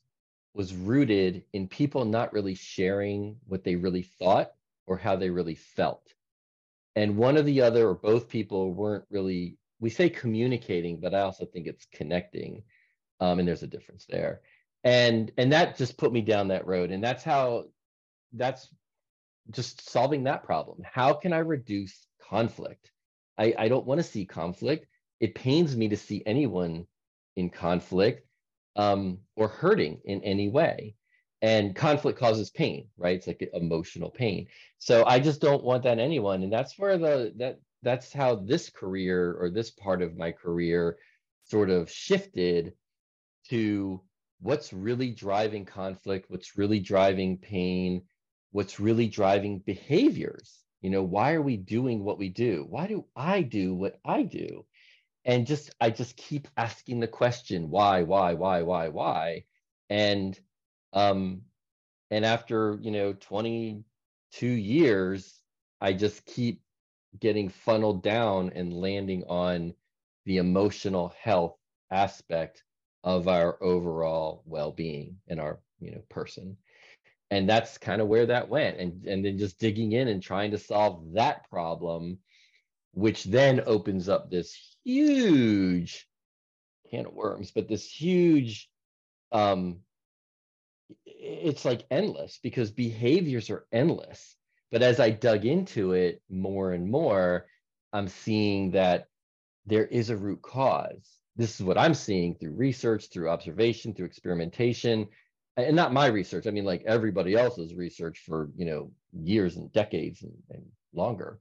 was 0.55 0.75
rooted 0.75 1.45
in 1.53 1.69
people 1.69 2.05
not 2.05 2.33
really 2.33 2.55
sharing 2.55 3.37
what 3.47 3.63
they 3.63 3.77
really 3.77 4.03
thought 4.03 4.53
or 4.89 4.97
how 4.97 5.17
they 5.17 5.31
really 5.31 5.55
felt 5.55 6.03
and 6.97 7.17
one 7.17 7.37
or 7.37 7.43
the 7.43 7.61
other 7.61 7.89
or 7.89 7.95
both 7.95 8.29
people 8.29 8.73
weren't 8.73 9.05
really 9.11 9.57
we 9.81 9.91
say 9.91 10.09
communicating 10.09 10.99
but 11.01 11.15
i 11.15 11.21
also 11.21 11.45
think 11.47 11.67
it's 11.67 11.87
connecting 11.93 12.63
um, 13.21 13.39
and 13.39 13.49
there's 13.49 13.63
a 13.63 13.69
difference 13.69 14.07
there 14.09 14.41
and 14.85 15.33
and 15.39 15.53
that 15.53 15.77
just 15.77 15.99
put 15.99 16.13
me 16.13 16.21
down 16.21 16.49
that 16.49 16.67
road 16.67 16.91
and 16.91 17.03
that's 17.03 17.23
how 17.23 17.65
that's 18.33 18.69
just 19.51 19.91
solving 19.91 20.25
that 20.25 20.45
problem. 20.45 20.83
How 20.85 21.15
can 21.15 21.33
I 21.33 21.39
reduce 21.39 22.07
conflict? 22.29 22.91
I, 23.39 23.55
I 23.59 23.69
don't 23.69 23.87
want 23.87 23.99
to 23.99 24.05
see 24.05 24.25
conflict. 24.25 24.87
It 25.21 25.35
pains 25.35 25.77
me 25.77 25.89
to 25.89 25.97
see 25.97 26.23
anyone 26.27 26.87
in 27.37 27.51
conflict 27.51 28.27
um, 28.77 29.19
or 29.37 29.49
hurting 29.49 30.01
in 30.05 30.23
any 30.23 30.49
way. 30.49 30.95
And 31.41 31.75
conflict 31.77 32.19
causes 32.19 32.51
pain, 32.51 32.89
right? 32.97 33.17
It's 33.17 33.27
like 33.29 33.49
emotional 33.55 34.11
pain. 34.11 34.49
So 34.79 35.05
I 35.07 35.21
just 35.21 35.41
don't 35.41 35.63
want 35.65 35.85
that 35.85 35.99
anyone. 35.99 36.43
And 36.43 36.53
that's 36.53 36.79
where 36.79 36.99
the 36.99 37.33
that 37.37 37.61
that's 37.83 38.13
how 38.13 38.35
this 38.37 38.71
career 38.71 39.37
or 39.41 39.51
this 39.51 39.71
part 39.71 40.03
of 40.03 40.17
my 40.17 40.33
career 40.33 40.99
sort 41.45 41.71
of 41.71 41.91
shifted 41.91 42.75
to 43.51 44.03
what's 44.41 44.73
really 44.73 45.11
driving 45.13 45.65
conflict, 45.65 46.29
what's 46.29 46.57
really 46.59 46.81
driving 46.81 47.39
pain, 47.39 48.03
what's 48.53 48.81
really 48.81 49.09
driving 49.09 49.61
behaviors 49.61 50.65
You 50.81 50.91
know, 50.91 51.03
why 51.03 51.33
are 51.35 51.43
we 51.43 51.57
doing 51.57 52.05
what 52.05 52.19
we 52.19 52.29
do? 52.29 52.67
Why 52.69 52.87
do 52.87 53.05
I 53.17 53.43
do 53.43 53.75
what 53.75 53.99
I 54.05 54.23
do? 54.23 54.65
And 55.25 55.47
just, 55.47 55.75
I 55.81 55.91
just 55.91 56.17
keep 56.17 56.49
asking 56.57 57.01
the 57.01 57.09
question, 57.09 57.71
why, 57.71 58.03
why, 58.03 58.35
why, 58.35 58.63
why, 58.63 58.89
why? 58.89 59.45
And, 59.91 60.39
um, 60.99 61.43
and 62.11 62.25
after, 62.25 62.77
you 62.81 62.91
know, 62.91 63.13
22 63.13 64.47
years, 64.47 65.41
I 65.81 65.93
just 65.93 66.27
keep 66.27 66.61
getting 67.21 67.49
funneled 67.49 68.03
down 68.03 68.51
and 68.55 68.73
landing 68.73 69.23
on 69.29 69.75
the 70.27 70.39
emotional 70.39 71.15
health 71.23 71.57
aspect 71.91 72.65
of 73.05 73.29
our 73.29 73.63
overall 73.63 74.43
well-being 74.45 75.17
and 75.29 75.41
our 75.41 75.61
you 75.81 75.93
know 75.93 76.03
person. 76.11 76.57
And 77.31 77.49
that's 77.49 77.79
kind 77.79 78.03
of 78.03 78.09
where 78.09 78.27
that 78.27 78.49
went 78.49 78.79
and 78.79 79.07
and 79.07 79.25
then 79.25 79.39
just 79.39 79.61
digging 79.61 79.93
in 79.93 80.09
and 80.09 80.23
trying 80.23 80.51
to 80.51 80.59
solve 80.59 81.13
that 81.15 81.49
problem 81.49 82.19
which 82.95 83.25
then 83.25 83.63
opens 83.67 84.09
up 84.09 84.31
this 84.31 84.77
huge 84.85 86.09
can 86.91 87.07
of 87.07 87.13
worms 87.13 87.53
but 87.55 87.69
this 87.69 87.89
huge 87.89 88.69
um 89.31 89.79
it's 91.07 91.65
like 91.65 91.85
endless 91.91 92.39
because 92.43 92.71
behaviors 92.71 93.51
are 93.51 93.67
endless. 93.73 94.37
But 94.71 94.83
as 94.83 95.01
i 95.01 95.11
dug 95.11 95.45
into 95.47 95.93
it 95.93 96.23
more 96.29 96.73
and 96.73 96.91
more 96.91 97.47
i'm 97.93 98.09
seeing 98.09 98.73
that 98.73 99.07
there 99.67 99.87
is 99.87 100.11
a 100.11 100.17
root 100.17 100.43
cause. 100.43 101.19
This 101.37 101.55
is 101.59 101.65
what 101.65 101.79
i'm 101.79 101.95
seeing 101.95 102.35
through 102.35 102.53
research 102.53 103.09
through 103.11 103.31
observation 103.31 103.95
through 103.95 104.07
experimentation 104.07 105.09
and 105.57 105.75
not 105.75 105.93
my 105.93 106.07
research. 106.07 106.47
I 106.47 106.51
mean 106.51 106.65
like 106.65 106.85
everybody 106.87 107.35
else's 107.35 107.75
research 107.75 108.23
for 108.25 108.51
you 108.57 108.65
know 108.65 108.93
years 109.13 109.57
and 109.57 109.73
decades 109.73 110.23
and, 110.23 110.35
and 110.51 110.65
longer. 110.93 111.41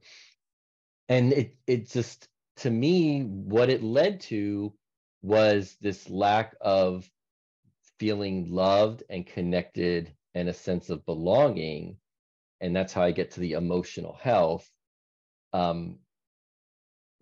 And 1.08 1.32
it 1.32 1.56
it 1.66 1.90
just 1.90 2.28
to 2.58 2.70
me 2.70 3.22
what 3.22 3.70
it 3.70 3.82
led 3.82 4.20
to 4.22 4.74
was 5.22 5.76
this 5.80 6.08
lack 6.10 6.54
of 6.60 7.08
feeling 7.98 8.50
loved 8.50 9.02
and 9.10 9.26
connected 9.26 10.14
and 10.34 10.48
a 10.48 10.54
sense 10.54 10.90
of 10.90 11.04
belonging 11.06 11.96
and 12.60 12.74
that's 12.74 12.92
how 12.92 13.02
i 13.02 13.10
get 13.10 13.30
to 13.32 13.40
the 13.40 13.52
emotional 13.52 14.18
health 14.20 14.68
um, 15.52 15.98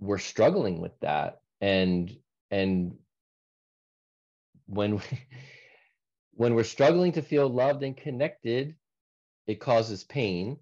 we're 0.01 0.19
struggling 0.19 0.81
with 0.81 0.99
that 1.01 1.41
and 1.61 2.17
and 2.51 2.97
when 4.67 4.97
we 4.97 5.03
when 6.33 6.55
we're 6.55 6.65
struggling 6.65 7.13
to 7.13 7.23
feel 7.23 7.49
loved 7.49 7.83
and 7.83 7.97
connected, 7.97 8.75
it 9.47 9.61
causes 9.61 10.05
pain. 10.05 10.59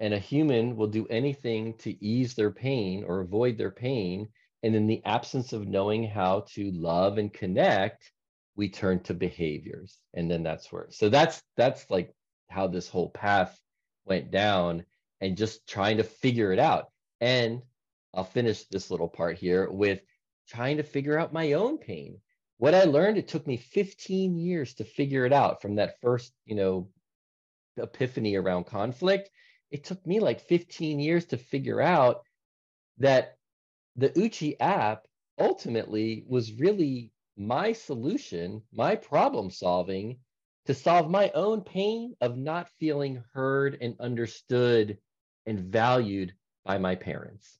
And 0.00 0.12
a 0.12 0.18
human 0.18 0.76
will 0.76 0.88
do 0.88 1.06
anything 1.06 1.74
to 1.78 2.04
ease 2.04 2.34
their 2.34 2.50
pain 2.50 3.04
or 3.06 3.20
avoid 3.20 3.56
their 3.56 3.70
pain. 3.70 4.28
And 4.62 4.74
in 4.74 4.86
the 4.86 5.04
absence 5.04 5.52
of 5.52 5.68
knowing 5.68 6.04
how 6.04 6.46
to 6.54 6.70
love 6.72 7.18
and 7.18 7.32
connect, 7.32 8.10
we 8.56 8.68
turn 8.68 9.00
to 9.04 9.14
behaviors. 9.14 9.98
And 10.14 10.30
then 10.30 10.42
that's 10.42 10.70
where, 10.70 10.86
so 10.90 11.08
that's, 11.08 11.42
that's 11.56 11.90
like 11.90 12.14
how 12.48 12.66
this 12.66 12.88
whole 12.88 13.10
path 13.10 13.58
went 14.04 14.30
down 14.30 14.84
and 15.20 15.36
just 15.36 15.66
trying 15.66 15.96
to 15.96 16.04
figure 16.04 16.52
it 16.52 16.58
out. 16.58 16.86
And 17.20 17.62
I'll 18.12 18.24
finish 18.24 18.64
this 18.64 18.90
little 18.90 19.08
part 19.08 19.38
here 19.38 19.70
with 19.70 20.00
trying 20.48 20.76
to 20.76 20.82
figure 20.82 21.18
out 21.18 21.32
my 21.32 21.52
own 21.52 21.78
pain 21.78 22.18
what 22.58 22.74
I 22.74 22.84
learned, 22.84 23.18
it 23.18 23.28
took 23.28 23.46
me 23.46 23.56
15 23.56 24.36
years 24.36 24.74
to 24.74 24.84
figure 24.84 25.26
it 25.26 25.32
out 25.32 25.60
from 25.60 25.76
that 25.76 26.00
first, 26.00 26.32
you 26.44 26.54
know, 26.54 26.88
epiphany 27.76 28.36
around 28.36 28.64
conflict. 28.64 29.30
It 29.70 29.84
took 29.84 30.06
me 30.06 30.20
like 30.20 30.40
15 30.40 31.00
years 31.00 31.26
to 31.26 31.36
figure 31.36 31.80
out 31.80 32.22
that 32.98 33.36
the 33.96 34.12
Uchi 34.16 34.58
app 34.60 35.06
ultimately 35.38 36.24
was 36.28 36.52
really 36.52 37.10
my 37.36 37.72
solution, 37.72 38.62
my 38.72 38.94
problem 38.96 39.50
solving 39.50 40.18
to 40.66 40.74
solve 40.74 41.10
my 41.10 41.30
own 41.34 41.60
pain 41.60 42.14
of 42.20 42.36
not 42.36 42.68
feeling 42.80 43.22
heard 43.32 43.78
and 43.80 43.96
understood 44.00 44.98
and 45.46 45.60
valued 45.60 46.32
by 46.64 46.78
my 46.78 46.94
parents 46.94 47.58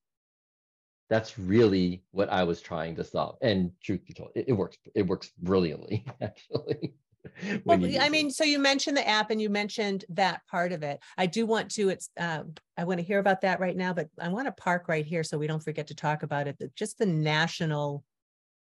that's 1.09 1.39
really 1.39 2.03
what 2.13 2.29
I 2.31 2.45
was 2.45 2.61
trying 2.61 2.97
to 2.97 3.05
solve. 3.05 3.37
And 3.43 3.73
truth 3.83 4.05
be 4.07 4.15
told, 4.15 4.31
it, 4.35 4.47
it 4.49 4.53
works. 4.53 4.79
It 4.95 5.07
works 5.07 5.31
brilliantly, 5.39 6.05
actually. 6.21 6.95
well, 7.65 7.83
I 8.01 8.09
mean, 8.09 8.31
so 8.31 8.45
you 8.45 8.59
mentioned 8.59 8.97
the 8.97 9.09
app 9.09 9.31
and 9.31 9.41
you 9.41 9.49
mentioned 9.49 10.05
that 10.11 10.43
part 10.51 10.73
of 10.73 10.83
it. 10.83 11.01
I 11.17 11.27
do 11.27 11.47
want 11.47 11.71
to, 11.73 11.89
it's, 11.89 12.11
uh, 12.19 12.43
I 12.77 12.85
want 12.85 12.99
to 12.99 13.05
hear 13.05 13.19
about 13.19 13.43
that 13.43 13.61
right 13.61 13.77
now, 13.77 13.93
but 13.95 14.09
I 14.21 14.29
want 14.29 14.47
to 14.47 14.53
park 14.53 14.89
right 14.89 15.07
here 15.07 15.23
so 15.23 15.39
we 15.39 15.47
don't 15.47 15.63
forget 15.63 15.87
to 15.87 15.95
talk 15.95 16.23
about 16.23 16.49
it. 16.49 16.57
Just 16.75 16.99
the 16.99 17.07
national 17.07 18.05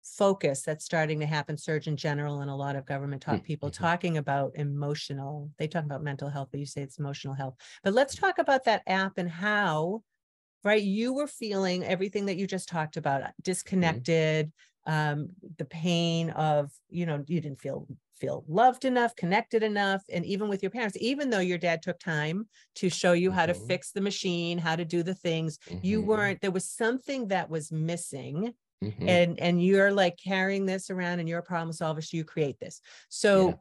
focus 0.05 0.61
that's 0.61 0.85
starting 0.85 1.19
to 1.19 1.25
happen, 1.25 1.57
Surgeon 1.57 1.97
General 1.97 2.41
and 2.41 2.49
a 2.49 2.55
lot 2.55 2.75
of 2.75 2.85
government 2.85 3.21
talk 3.21 3.35
mm-hmm. 3.35 3.45
people 3.45 3.69
talking 3.69 4.17
about 4.17 4.53
emotional, 4.55 5.49
they 5.57 5.67
talk 5.67 5.83
about 5.83 6.03
mental 6.03 6.29
health, 6.29 6.49
but 6.51 6.59
you 6.59 6.65
say 6.65 6.81
it's 6.81 6.99
emotional 6.99 7.33
health. 7.33 7.55
But 7.83 7.93
let's 7.93 8.15
talk 8.15 8.37
about 8.37 8.65
that 8.65 8.83
app 8.87 9.17
and 9.17 9.29
how 9.29 10.03
right? 10.65 10.81
You 10.81 11.13
were 11.13 11.27
feeling 11.27 11.85
everything 11.85 12.25
that 12.25 12.37
you 12.37 12.47
just 12.47 12.67
talked 12.67 12.97
about, 12.97 13.21
uh, 13.21 13.25
mm-hmm. 13.25 13.43
disconnected, 13.43 14.51
mm-hmm. 14.87 15.19
um, 15.21 15.29
the 15.57 15.65
pain 15.65 16.31
of, 16.31 16.71
you 16.89 17.05
know, 17.05 17.23
you 17.27 17.39
didn't 17.39 17.61
feel 17.61 17.87
feel 18.15 18.45
loved 18.47 18.85
enough, 18.85 19.13
connected 19.17 19.61
enough, 19.61 20.01
and 20.09 20.25
even 20.25 20.47
with 20.47 20.63
your 20.63 20.69
parents, 20.69 20.97
even 21.01 21.29
though 21.29 21.39
your 21.39 21.57
dad 21.57 21.81
took 21.81 21.99
time 21.99 22.47
to 22.73 22.89
show 22.89 23.11
you 23.11 23.29
mm-hmm. 23.29 23.39
how 23.39 23.45
to 23.45 23.53
mm-hmm. 23.53 23.67
fix 23.67 23.91
the 23.91 24.01
machine, 24.01 24.57
how 24.57 24.75
to 24.75 24.85
do 24.85 25.03
the 25.03 25.13
things, 25.13 25.59
mm-hmm. 25.69 25.85
you 25.85 26.01
weren't. 26.01 26.41
There 26.41 26.51
was 26.51 26.67
something 26.67 27.27
that 27.27 27.49
was 27.49 27.71
missing. 27.71 28.53
Mm-hmm. 28.85 29.09
And 29.09 29.39
and 29.39 29.63
you're 29.63 29.91
like 29.91 30.17
carrying 30.17 30.65
this 30.65 30.89
around 30.89 31.19
and 31.19 31.27
you're 31.27 31.39
a 31.39 31.43
problem 31.43 31.73
solver, 31.73 32.01
so 32.01 32.17
you 32.17 32.23
create 32.23 32.59
this. 32.59 32.81
So 33.09 33.49
yeah. 33.49 33.53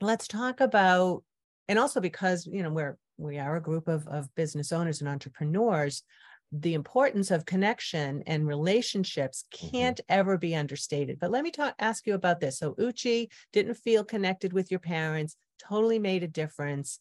let's 0.00 0.28
talk 0.28 0.60
about 0.60 1.22
and 1.68 1.78
also 1.78 2.00
because 2.00 2.46
you 2.46 2.62
know 2.62 2.70
we're 2.70 2.98
we 3.18 3.38
are 3.38 3.56
a 3.56 3.62
group 3.62 3.88
of, 3.88 4.06
of 4.08 4.34
business 4.34 4.72
owners 4.72 5.00
and 5.00 5.08
entrepreneurs 5.08 6.02
the 6.52 6.74
importance 6.74 7.30
of 7.30 7.46
connection 7.46 8.22
and 8.26 8.46
relationships 8.46 9.44
mm-hmm. 9.54 9.68
can't 9.70 9.96
mm-hmm. 9.98 10.20
ever 10.20 10.36
be 10.36 10.54
understated. 10.54 11.18
But 11.18 11.30
let 11.30 11.42
me 11.42 11.50
talk, 11.50 11.74
ask 11.78 12.06
you 12.06 12.14
about 12.14 12.40
this. 12.40 12.58
So 12.58 12.74
Uchi 12.78 13.30
didn't 13.52 13.74
feel 13.74 14.04
connected 14.04 14.52
with 14.52 14.70
your 14.70 14.80
parents, 14.80 15.36
totally 15.58 15.98
made 15.98 16.22
a 16.22 16.28
difference. 16.28 17.00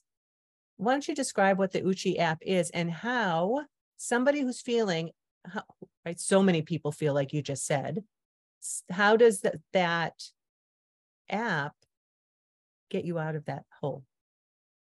Why 0.78 0.94
don't 0.94 1.08
you 1.08 1.14
describe 1.14 1.58
what 1.58 1.74
the 1.74 1.86
Uchi 1.86 2.18
app 2.18 2.40
is 2.42 2.70
and 2.70 2.90
how 2.90 3.66
somebody 3.98 4.42
who's 4.42 4.62
feeling, 4.62 5.12
how, 5.46 5.64
right? 6.06 6.20
So 6.20 6.44
many 6.44 6.62
people 6.62 6.92
feel 6.92 7.14
like 7.14 7.34
you 7.34 7.42
just 7.42 7.66
said. 7.66 8.04
How 8.90 9.18
does 9.18 9.42
that, 9.42 9.56
that 9.74 10.22
app 11.30 11.74
get 12.90 13.06
you 13.06 13.18
out 13.20 13.36
of 13.36 13.46
that 13.46 13.64
hole? 13.80 14.04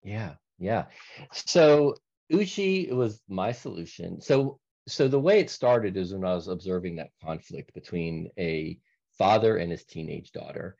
Yeah. 0.03 0.33
Yeah. 0.59 0.85
So 1.31 1.95
Uchi 2.31 2.91
was 2.91 3.21
my 3.27 3.51
solution. 3.51 4.21
So 4.21 4.59
so 4.87 5.07
the 5.07 5.19
way 5.19 5.39
it 5.39 5.49
started 5.49 5.95
is 5.95 6.13
when 6.13 6.25
I 6.25 6.35
was 6.35 6.49
observing 6.49 6.97
that 6.97 7.11
conflict 7.23 7.73
between 7.73 8.29
a 8.37 8.77
father 9.17 9.57
and 9.57 9.71
his 9.71 9.85
teenage 9.85 10.31
daughter. 10.31 10.75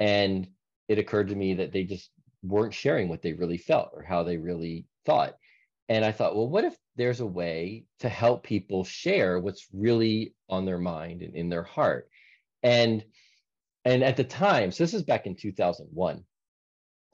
And 0.00 0.48
it 0.88 0.98
occurred 0.98 1.28
to 1.28 1.36
me 1.36 1.54
that 1.54 1.72
they 1.72 1.84
just 1.84 2.10
weren't 2.42 2.74
sharing 2.74 3.08
what 3.08 3.22
they 3.22 3.32
really 3.32 3.58
felt 3.58 3.90
or 3.94 4.02
how 4.02 4.24
they 4.24 4.38
really 4.38 4.86
thought. 5.06 5.34
And 5.88 6.04
I 6.04 6.12
thought, 6.12 6.34
well, 6.34 6.48
what 6.48 6.64
if 6.64 6.76
there's 6.96 7.20
a 7.20 7.26
way 7.26 7.84
to 8.00 8.08
help 8.08 8.42
people 8.42 8.84
share 8.84 9.38
what's 9.38 9.66
really 9.72 10.34
on 10.48 10.64
their 10.64 10.78
mind 10.78 11.22
and 11.22 11.34
in 11.34 11.48
their 11.48 11.62
heart? 11.62 12.08
And 12.62 13.04
and 13.84 14.02
at 14.02 14.16
the 14.16 14.24
time, 14.24 14.72
so 14.72 14.82
this 14.82 14.94
is 14.94 15.02
back 15.02 15.26
in 15.26 15.36
2001. 15.36 16.24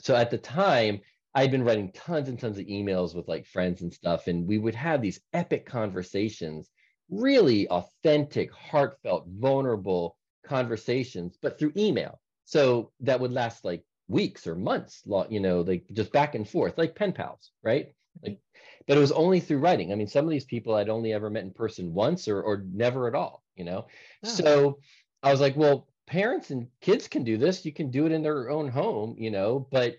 So 0.00 0.14
at 0.14 0.30
the 0.30 0.38
time, 0.38 1.00
I'd 1.34 1.50
been 1.50 1.64
writing 1.64 1.92
tons 1.92 2.28
and 2.28 2.38
tons 2.38 2.58
of 2.58 2.66
emails 2.66 3.14
with 3.14 3.28
like 3.28 3.46
friends 3.46 3.82
and 3.82 3.92
stuff, 3.92 4.28
and 4.28 4.46
we 4.46 4.58
would 4.58 4.74
have 4.74 5.02
these 5.02 5.20
epic 5.32 5.66
conversations, 5.66 6.70
really 7.08 7.68
authentic, 7.68 8.52
heartfelt, 8.52 9.26
vulnerable 9.28 10.16
conversations, 10.44 11.36
but 11.42 11.58
through 11.58 11.72
email. 11.76 12.20
So 12.44 12.92
that 13.00 13.20
would 13.20 13.32
last 13.32 13.64
like 13.64 13.84
weeks 14.08 14.46
or 14.46 14.54
months, 14.54 15.02
you 15.28 15.40
know, 15.40 15.60
like 15.60 15.84
just 15.92 16.12
back 16.12 16.34
and 16.34 16.48
forth, 16.48 16.78
like 16.78 16.96
pen 16.96 17.12
pals, 17.12 17.52
right? 17.62 17.94
Like, 18.22 18.38
but 18.86 18.96
it 18.96 19.00
was 19.00 19.12
only 19.12 19.40
through 19.40 19.58
writing. 19.58 19.92
I 19.92 19.94
mean, 19.94 20.08
some 20.08 20.24
of 20.24 20.30
these 20.30 20.44
people 20.44 20.74
I'd 20.74 20.88
only 20.88 21.12
ever 21.12 21.30
met 21.30 21.44
in 21.44 21.52
person 21.52 21.94
once 21.94 22.28
or 22.28 22.42
or 22.42 22.64
never 22.72 23.08
at 23.08 23.14
all, 23.14 23.42
you 23.56 23.64
know. 23.64 23.86
Oh. 24.24 24.28
So 24.28 24.78
I 25.22 25.30
was 25.30 25.40
like, 25.40 25.56
well, 25.56 25.88
parents 26.06 26.50
and 26.50 26.68
kids 26.80 27.08
can 27.08 27.24
do 27.24 27.38
this. 27.38 27.64
You 27.64 27.72
can 27.72 27.90
do 27.90 28.06
it 28.06 28.12
in 28.12 28.22
their 28.22 28.50
own 28.50 28.68
home, 28.68 29.16
you 29.18 29.30
know, 29.30 29.66
but 29.70 29.96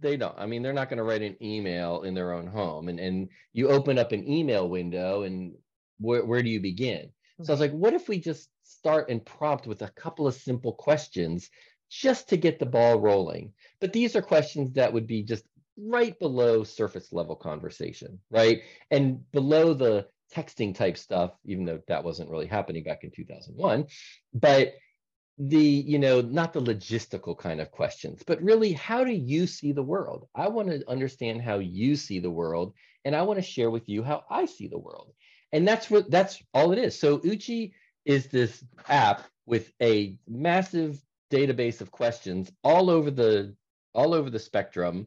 they 0.00 0.16
don't 0.16 0.34
i 0.38 0.46
mean 0.46 0.62
they're 0.62 0.72
not 0.72 0.88
going 0.88 0.98
to 0.98 1.02
write 1.02 1.22
an 1.22 1.36
email 1.42 2.02
in 2.02 2.14
their 2.14 2.32
own 2.32 2.46
home 2.46 2.88
and 2.88 3.00
and 3.00 3.28
you 3.52 3.68
open 3.68 3.98
up 3.98 4.12
an 4.12 4.28
email 4.28 4.68
window 4.68 5.22
and 5.22 5.54
where, 5.98 6.24
where 6.24 6.42
do 6.42 6.50
you 6.50 6.60
begin 6.60 7.10
so 7.42 7.52
i 7.52 7.54
was 7.54 7.60
like 7.60 7.72
what 7.72 7.94
if 7.94 8.08
we 8.08 8.18
just 8.18 8.50
start 8.62 9.08
and 9.08 9.24
prompt 9.24 9.66
with 9.66 9.82
a 9.82 9.90
couple 9.90 10.26
of 10.26 10.34
simple 10.34 10.72
questions 10.72 11.48
just 11.90 12.28
to 12.28 12.36
get 12.36 12.58
the 12.58 12.66
ball 12.66 13.00
rolling 13.00 13.52
but 13.80 13.92
these 13.92 14.14
are 14.14 14.22
questions 14.22 14.72
that 14.72 14.92
would 14.92 15.06
be 15.06 15.22
just 15.22 15.44
right 15.78 16.18
below 16.18 16.64
surface 16.64 17.12
level 17.12 17.36
conversation, 17.36 18.18
right? 18.30 18.62
And 18.90 19.30
below 19.30 19.74
the 19.74 20.06
texting 20.34 20.74
type 20.74 20.98
stuff, 20.98 21.32
even 21.44 21.64
though 21.64 21.80
that 21.88 22.04
wasn't 22.04 22.30
really 22.30 22.46
happening 22.46 22.82
back 22.84 23.04
in 23.04 23.10
2001, 23.10 23.86
but 24.34 24.74
the, 25.38 25.58
you 25.58 25.98
know, 25.98 26.20
not 26.20 26.52
the 26.52 26.60
logistical 26.60 27.38
kind 27.38 27.60
of 27.60 27.70
questions, 27.70 28.22
but 28.26 28.42
really, 28.42 28.72
how 28.72 29.04
do 29.04 29.12
you 29.12 29.46
see 29.46 29.72
the 29.72 29.82
world? 29.82 30.28
I 30.34 30.48
want 30.48 30.68
to 30.68 30.88
understand 30.88 31.42
how 31.42 31.60
you 31.60 31.94
see 31.94 32.18
the 32.18 32.30
world, 32.30 32.74
and 33.04 33.14
I 33.14 33.22
want 33.22 33.38
to 33.38 33.42
share 33.42 33.70
with 33.70 33.88
you 33.88 34.02
how 34.02 34.24
I 34.28 34.46
see 34.46 34.66
the 34.66 34.78
world. 34.78 35.12
And 35.52 35.66
that's 35.66 35.88
what 35.90 36.10
that's 36.10 36.42
all 36.52 36.72
it 36.72 36.78
is. 36.78 36.98
So 36.98 37.20
Uchi 37.24 37.72
is 38.04 38.26
this 38.26 38.64
app 38.88 39.22
with 39.46 39.72
a 39.80 40.18
massive 40.28 41.00
database 41.30 41.80
of 41.80 41.90
questions 41.90 42.50
all 42.64 42.90
over 42.90 43.10
the 43.10 43.54
all 43.94 44.14
over 44.14 44.30
the 44.30 44.38
spectrum 44.38 45.06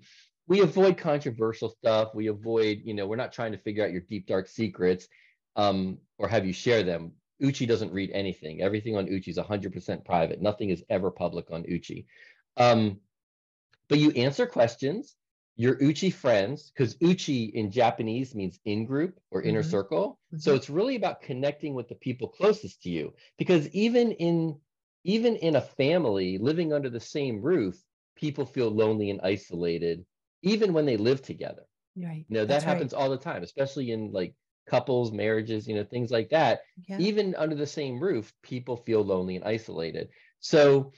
we 0.51 0.59
avoid 0.59 0.97
controversial 0.97 1.69
stuff. 1.69 2.13
We 2.13 2.27
avoid 2.27 2.81
you 2.83 2.93
know 2.93 3.07
we're 3.07 3.15
not 3.15 3.31
trying 3.31 3.53
to 3.53 3.57
figure 3.57 3.85
out 3.85 3.93
your 3.93 4.01
deep 4.01 4.27
dark 4.27 4.49
secrets 4.49 5.07
um, 5.55 5.97
or 6.17 6.27
have 6.27 6.45
you 6.45 6.51
share 6.51 6.83
them. 6.83 7.13
Uchi 7.41 7.65
doesn't 7.65 7.93
read 7.93 8.11
anything. 8.11 8.61
Everything 8.61 8.97
on 8.97 9.07
uchi 9.07 9.31
is 9.31 9.37
100% 9.37 10.03
private. 10.03 10.41
Nothing 10.41 10.69
is 10.69 10.83
ever 10.89 11.09
public 11.09 11.49
on 11.51 11.63
uchi. 11.71 12.05
Um, 12.57 12.99
but 13.87 13.97
you 13.99 14.11
answer 14.11 14.45
questions. 14.45 15.15
Your 15.55 15.81
uchi 15.81 16.09
friends 16.09 16.69
because 16.75 16.97
uchi 17.01 17.45
in 17.45 17.71
japanese 17.71 18.35
means 18.35 18.59
in 18.65 18.85
group 18.85 19.21
or 19.31 19.41
inner 19.41 19.61
mm-hmm. 19.61 19.71
circle. 19.71 20.19
Mm-hmm. 20.33 20.39
so 20.39 20.53
it's 20.53 20.69
really 20.69 20.97
about 20.97 21.21
connecting 21.21 21.75
with 21.75 21.87
the 21.87 21.95
people 21.95 22.27
closest 22.27 22.83
to 22.83 22.89
you. 22.89 23.13
Because 23.37 23.69
even 23.69 24.11
in 24.11 24.59
even 25.05 25.37
in 25.37 25.55
a 25.55 25.61
family 25.61 26.37
living 26.39 26.73
under 26.73 26.89
the 26.89 26.99
same 26.99 27.41
roof 27.41 27.81
people 28.17 28.45
feel 28.45 28.69
lonely 28.69 29.09
and 29.09 29.21
isolated 29.23 30.05
even 30.41 30.73
when 30.73 30.85
they 30.85 30.97
live 30.97 31.21
together 31.21 31.63
right 31.97 32.25
you 32.27 32.35
know 32.35 32.41
that 32.41 32.47
That's 32.47 32.63
happens 32.63 32.93
right. 32.93 33.01
all 33.01 33.09
the 33.09 33.17
time 33.17 33.43
especially 33.43 33.91
in 33.91 34.11
like 34.11 34.33
couples 34.69 35.11
marriages 35.11 35.67
you 35.67 35.75
know 35.75 35.83
things 35.83 36.11
like 36.11 36.29
that 36.29 36.61
yeah. 36.87 36.97
even 36.99 37.35
under 37.35 37.55
the 37.55 37.67
same 37.67 37.99
roof 37.99 38.31
people 38.43 38.77
feel 38.77 39.03
lonely 39.03 39.35
and 39.35 39.43
isolated 39.43 40.09
so 40.39 40.91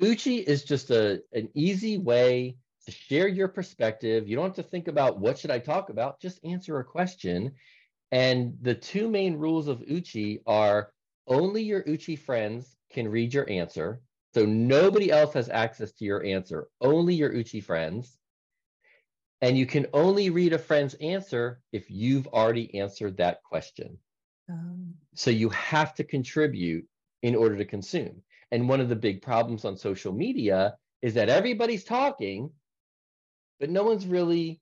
uchi 0.00 0.38
is 0.38 0.64
just 0.64 0.90
a 0.90 1.20
an 1.32 1.48
easy 1.54 1.98
way 1.98 2.56
to 2.86 2.92
share 2.92 3.28
your 3.28 3.48
perspective. 3.48 4.28
You 4.28 4.36
don't 4.36 4.46
have 4.46 4.54
to 4.54 4.62
think 4.62 4.88
about 4.88 5.18
what 5.18 5.38
should 5.38 5.50
I 5.50 5.58
talk 5.58 5.90
about, 5.90 6.20
just 6.20 6.44
answer 6.44 6.78
a 6.78 6.84
question. 6.84 7.52
And 8.12 8.56
the 8.62 8.74
two 8.74 9.10
main 9.10 9.36
rules 9.36 9.66
of 9.66 9.82
Uchi 9.82 10.40
are 10.46 10.92
only 11.26 11.62
your 11.62 11.82
Uchi 11.88 12.14
friends 12.16 12.76
can 12.92 13.08
read 13.08 13.34
your 13.34 13.48
answer. 13.50 14.00
So 14.34 14.46
nobody 14.46 15.10
else 15.10 15.34
has 15.34 15.48
access 15.48 15.92
to 15.94 16.04
your 16.04 16.24
answer, 16.24 16.68
only 16.80 17.14
your 17.14 17.34
Uchi 17.34 17.60
friends. 17.60 18.16
And 19.42 19.58
you 19.58 19.66
can 19.66 19.86
only 19.92 20.30
read 20.30 20.52
a 20.52 20.58
friend's 20.58 20.94
answer 20.94 21.60
if 21.72 21.90
you've 21.90 22.26
already 22.28 22.78
answered 22.78 23.18
that 23.18 23.42
question. 23.42 23.98
Um. 24.48 24.94
So 25.14 25.30
you 25.30 25.48
have 25.50 25.94
to 25.96 26.04
contribute 26.04 26.86
in 27.22 27.34
order 27.34 27.56
to 27.56 27.64
consume. 27.64 28.22
And 28.50 28.68
one 28.68 28.80
of 28.80 28.88
the 28.88 28.96
big 28.96 29.22
problems 29.22 29.64
on 29.64 29.76
social 29.76 30.12
media 30.12 30.76
is 31.02 31.14
that 31.14 31.28
everybody's 31.28 31.84
talking, 31.84 32.50
but 33.60 33.70
no 33.70 33.82
one's 33.82 34.06
really 34.06 34.60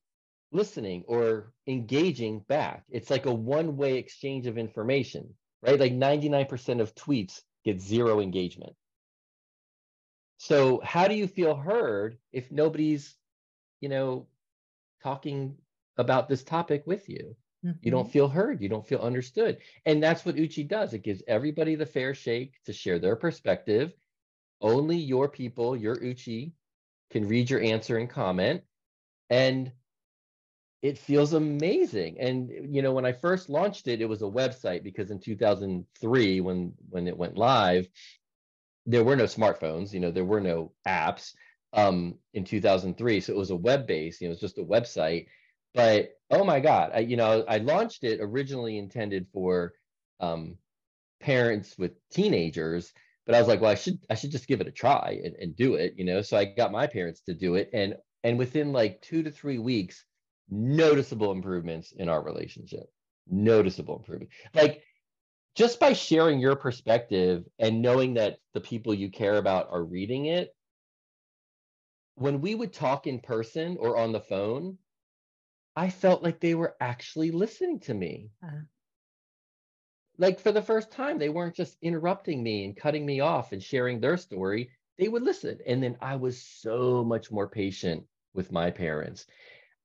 listening 0.52 1.04
or 1.06 1.52
engaging 1.66 2.40
back. 2.48 2.84
It's 2.90 3.10
like 3.10 3.26
a 3.26 3.34
one 3.34 3.76
way 3.76 3.98
exchange 3.98 4.46
of 4.46 4.56
information, 4.56 5.34
right? 5.62 5.78
Like 5.78 5.92
99% 5.92 6.80
of 6.80 6.94
tweets 6.94 7.42
get 7.64 7.80
zero 7.80 8.20
engagement. 8.20 8.74
So, 10.38 10.80
how 10.84 11.08
do 11.08 11.14
you 11.14 11.26
feel 11.26 11.54
heard 11.54 12.18
if 12.32 12.50
nobody's, 12.50 13.16
you 13.80 13.88
know, 13.88 14.26
talking 15.04 15.56
about 15.96 16.28
this 16.28 16.42
topic 16.42 16.82
with 16.86 17.08
you? 17.08 17.36
Mm-hmm. 17.64 17.78
You 17.82 17.90
don't 17.92 18.04
mm-hmm. 18.04 18.12
feel 18.12 18.28
heard. 18.28 18.60
You 18.60 18.68
don't 18.68 18.86
feel 18.86 18.98
understood. 18.98 19.58
And 19.86 20.02
that's 20.02 20.24
what 20.24 20.36
Uchi 20.36 20.64
does. 20.64 20.94
It 20.94 21.04
gives 21.04 21.22
everybody 21.28 21.76
the 21.76 21.86
fair 21.86 22.14
shake 22.14 22.54
to 22.64 22.72
share 22.72 22.98
their 22.98 23.14
perspective. 23.14 23.92
Only 24.60 24.96
your 24.96 25.28
people, 25.28 25.76
your 25.76 26.02
Uchi, 26.02 26.54
can 27.10 27.28
read 27.28 27.48
your 27.48 27.60
answer 27.60 27.96
and 27.98 28.10
comment 28.10 28.62
and 29.30 29.72
it 30.82 30.98
feels 30.98 31.32
amazing 31.32 32.16
and 32.20 32.50
you 32.74 32.82
know 32.82 32.92
when 32.92 33.06
i 33.06 33.12
first 33.12 33.48
launched 33.48 33.88
it 33.88 34.02
it 34.02 34.08
was 34.08 34.22
a 34.22 34.26
website 34.26 34.82
because 34.82 35.10
in 35.10 35.18
2003 35.18 36.40
when 36.40 36.72
when 36.90 37.08
it 37.08 37.16
went 37.16 37.36
live 37.36 37.88
there 38.86 39.04
were 39.04 39.16
no 39.16 39.24
smartphones 39.24 39.92
you 39.92 40.00
know 40.00 40.10
there 40.10 40.24
were 40.24 40.40
no 40.40 40.72
apps 40.86 41.34
um, 41.74 42.14
in 42.32 42.44
2003 42.44 43.20
so 43.20 43.32
it 43.32 43.36
was 43.36 43.50
a 43.50 43.56
web 43.56 43.86
based, 43.86 44.20
you 44.20 44.28
know 44.28 44.30
it 44.30 44.40
was 44.40 44.52
just 44.52 44.58
a 44.58 44.64
website. 44.64 45.26
But 45.74 46.10
oh 46.30 46.44
my 46.44 46.60
god 46.60 46.92
I, 46.94 47.00
you 47.00 47.16
know 47.16 47.44
i 47.48 47.58
launched 47.58 48.04
it 48.04 48.20
originally 48.20 48.78
intended 48.78 49.26
for 49.32 49.74
um, 50.20 50.56
parents 51.20 51.76
with 51.78 51.92
teenagers 52.10 52.92
but 53.26 53.34
i 53.34 53.38
was 53.38 53.48
like 53.48 53.60
well 53.60 53.70
i 53.70 53.74
should 53.74 53.98
i 54.10 54.14
should 54.14 54.30
just 54.30 54.46
give 54.46 54.60
it 54.60 54.68
a 54.68 54.72
try 54.72 55.20
and, 55.24 55.34
and 55.36 55.56
do 55.56 55.74
it 55.74 55.94
you 55.96 56.04
know? 56.04 56.22
So 56.22 56.36
i 56.36 56.44
got 56.44 56.72
my 56.72 56.86
parents 56.86 57.20
to 57.22 57.34
do 57.34 57.56
it. 57.56 57.70
And 57.72 57.96
and 58.22 58.38
within 58.38 58.72
like 58.72 59.02
two 59.02 59.22
to 59.22 59.30
three 59.30 59.58
weeks 59.58 60.04
noticeable 60.50 61.32
improvements 61.32 61.92
in 61.92 62.08
our 62.08 62.22
relationship. 62.22 62.90
Noticeable 63.28 63.96
improvement. 63.96 64.30
Like 64.54 64.82
just 65.54 65.80
by 65.80 65.92
sharing 65.92 66.40
your 66.40 66.56
perspective 66.56 67.44
and 67.58 67.80
knowing 67.80 68.14
that 68.14 68.38
the 68.54 68.60
people 68.60 68.92
you 68.92 69.10
care 69.10 69.36
about 69.36 69.68
are 69.70 69.84
reading 69.84 70.26
it 70.26 70.54
when 72.16 72.40
we 72.40 72.54
would 72.54 72.72
talk 72.72 73.06
in 73.06 73.18
person 73.20 73.76
or 73.78 73.96
on 73.96 74.12
the 74.12 74.20
phone 74.20 74.76
i 75.76 75.90
felt 75.90 76.22
like 76.22 76.40
they 76.40 76.54
were 76.54 76.74
actually 76.80 77.30
listening 77.30 77.80
to 77.80 77.94
me 77.94 78.30
uh-huh. 78.42 78.60
like 80.18 80.40
for 80.40 80.52
the 80.52 80.62
first 80.62 80.90
time 80.90 81.18
they 81.18 81.28
weren't 81.28 81.56
just 81.56 81.76
interrupting 81.82 82.42
me 82.42 82.64
and 82.64 82.76
cutting 82.76 83.04
me 83.04 83.20
off 83.20 83.52
and 83.52 83.62
sharing 83.62 84.00
their 84.00 84.16
story 84.16 84.70
they 84.98 85.08
would 85.08 85.22
listen 85.22 85.58
and 85.66 85.82
then 85.82 85.96
i 86.00 86.14
was 86.14 86.40
so 86.40 87.04
much 87.04 87.30
more 87.30 87.48
patient 87.48 88.04
with 88.34 88.52
my 88.52 88.70
parents. 88.70 89.26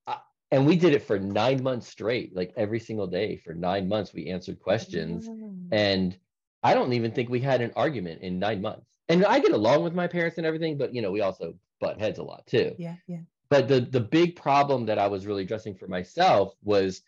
Uh, 0.07 0.17
and 0.51 0.65
we 0.65 0.75
did 0.75 0.93
it 0.93 1.03
for 1.03 1.19
nine 1.19 1.63
months 1.63 1.87
straight, 1.87 2.35
like 2.35 2.51
every 2.57 2.79
single 2.79 3.07
day 3.07 3.37
for 3.37 3.53
nine 3.53 3.87
months. 3.87 4.13
We 4.13 4.27
answered 4.27 4.59
questions. 4.59 5.29
Mm. 5.29 5.69
And 5.71 6.17
I 6.63 6.73
don't 6.73 6.93
even 6.93 7.11
think 7.11 7.29
we 7.29 7.39
had 7.39 7.61
an 7.61 7.71
argument 7.75 8.21
in 8.21 8.39
nine 8.39 8.61
months. 8.61 8.97
And 9.07 9.25
I 9.25 9.39
get 9.39 9.53
along 9.53 9.83
with 9.83 9.93
my 9.93 10.07
parents 10.07 10.37
and 10.37 10.45
everything, 10.45 10.77
but 10.77 10.93
you 10.93 11.01
know, 11.01 11.11
we 11.11 11.21
also 11.21 11.53
butt 11.79 11.99
heads 11.99 12.19
a 12.19 12.23
lot 12.23 12.45
too. 12.47 12.75
Yeah, 12.77 12.95
yeah. 13.07 13.21
But 13.49 13.67
the 13.67 13.81
the 13.81 13.99
big 13.99 14.35
problem 14.35 14.85
that 14.87 14.99
I 14.99 15.07
was 15.07 15.25
really 15.25 15.43
addressing 15.43 15.75
for 15.75 15.87
myself 15.87 16.53
was 16.63 17.01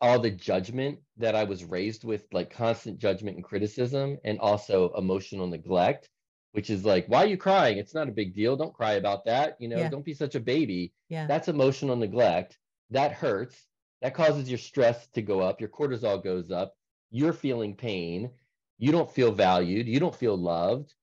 all 0.00 0.20
the 0.20 0.30
judgment 0.30 1.00
that 1.16 1.34
I 1.34 1.44
was 1.44 1.64
raised 1.64 2.04
with, 2.04 2.24
like 2.32 2.50
constant 2.50 2.98
judgment 2.98 3.36
and 3.36 3.44
criticism, 3.44 4.18
and 4.24 4.38
also 4.38 4.92
emotional 4.96 5.46
neglect 5.46 6.08
which 6.52 6.70
is 6.70 6.84
like, 6.84 7.06
why 7.06 7.22
are 7.24 7.28
you 7.28 7.36
crying? 7.36 7.78
It's 7.78 7.94
not 7.94 8.08
a 8.08 8.12
big 8.12 8.34
deal. 8.34 8.56
Don't 8.56 8.74
cry 8.74 8.94
about 8.94 9.24
that. 9.26 9.56
You 9.60 9.68
know, 9.68 9.78
yeah. 9.78 9.88
don't 9.88 10.04
be 10.04 10.14
such 10.14 10.34
a 10.34 10.40
baby. 10.40 10.92
Yeah. 11.08 11.26
That's 11.26 11.48
emotional 11.48 11.96
neglect. 11.96 12.58
That 12.90 13.12
hurts. 13.12 13.56
That 14.02 14.14
causes 14.14 14.48
your 14.48 14.58
stress 14.58 15.06
to 15.14 15.22
go 15.22 15.40
up. 15.40 15.60
Your 15.60 15.68
cortisol 15.68 16.22
goes 16.22 16.50
up. 16.50 16.74
You're 17.10 17.32
feeling 17.32 17.74
pain. 17.74 18.30
You 18.78 18.92
don't 18.92 19.10
feel 19.10 19.32
valued. 19.32 19.86
You 19.86 20.00
don't 20.00 20.14
feel 20.14 20.36
loved. 20.36 20.94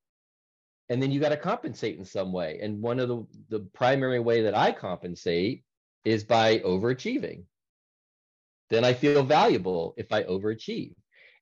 And 0.89 1.01
then 1.01 1.11
you 1.11 1.19
got 1.19 1.29
to 1.29 1.37
compensate 1.37 1.97
in 1.97 2.05
some 2.05 2.31
way. 2.31 2.59
And 2.61 2.81
one 2.81 2.99
of 2.99 3.09
the, 3.09 3.25
the 3.49 3.59
primary 3.73 4.19
way 4.19 4.43
that 4.43 4.55
I 4.55 4.71
compensate 4.71 5.63
is 6.03 6.23
by 6.23 6.59
overachieving. 6.59 7.43
Then 8.69 8.83
I 8.83 8.93
feel 8.93 9.23
valuable 9.23 9.93
if 9.97 10.11
I 10.11 10.23
overachieve 10.23 10.93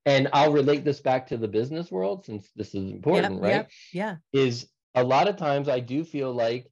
and 0.05 0.27
I'll 0.33 0.51
relate 0.51 0.83
this 0.83 0.99
back 0.99 1.27
to 1.27 1.37
the 1.37 1.47
business 1.47 1.91
world 1.91 2.25
since 2.25 2.49
this 2.55 2.75
is 2.75 2.91
important, 2.91 3.41
right? 3.41 3.67
Yeah. 3.93 4.17
Is 4.33 4.67
a 4.95 5.03
lot 5.03 5.27
of 5.27 5.37
times 5.37 5.69
I 5.69 5.79
do 5.79 6.03
feel 6.03 6.33
like 6.33 6.69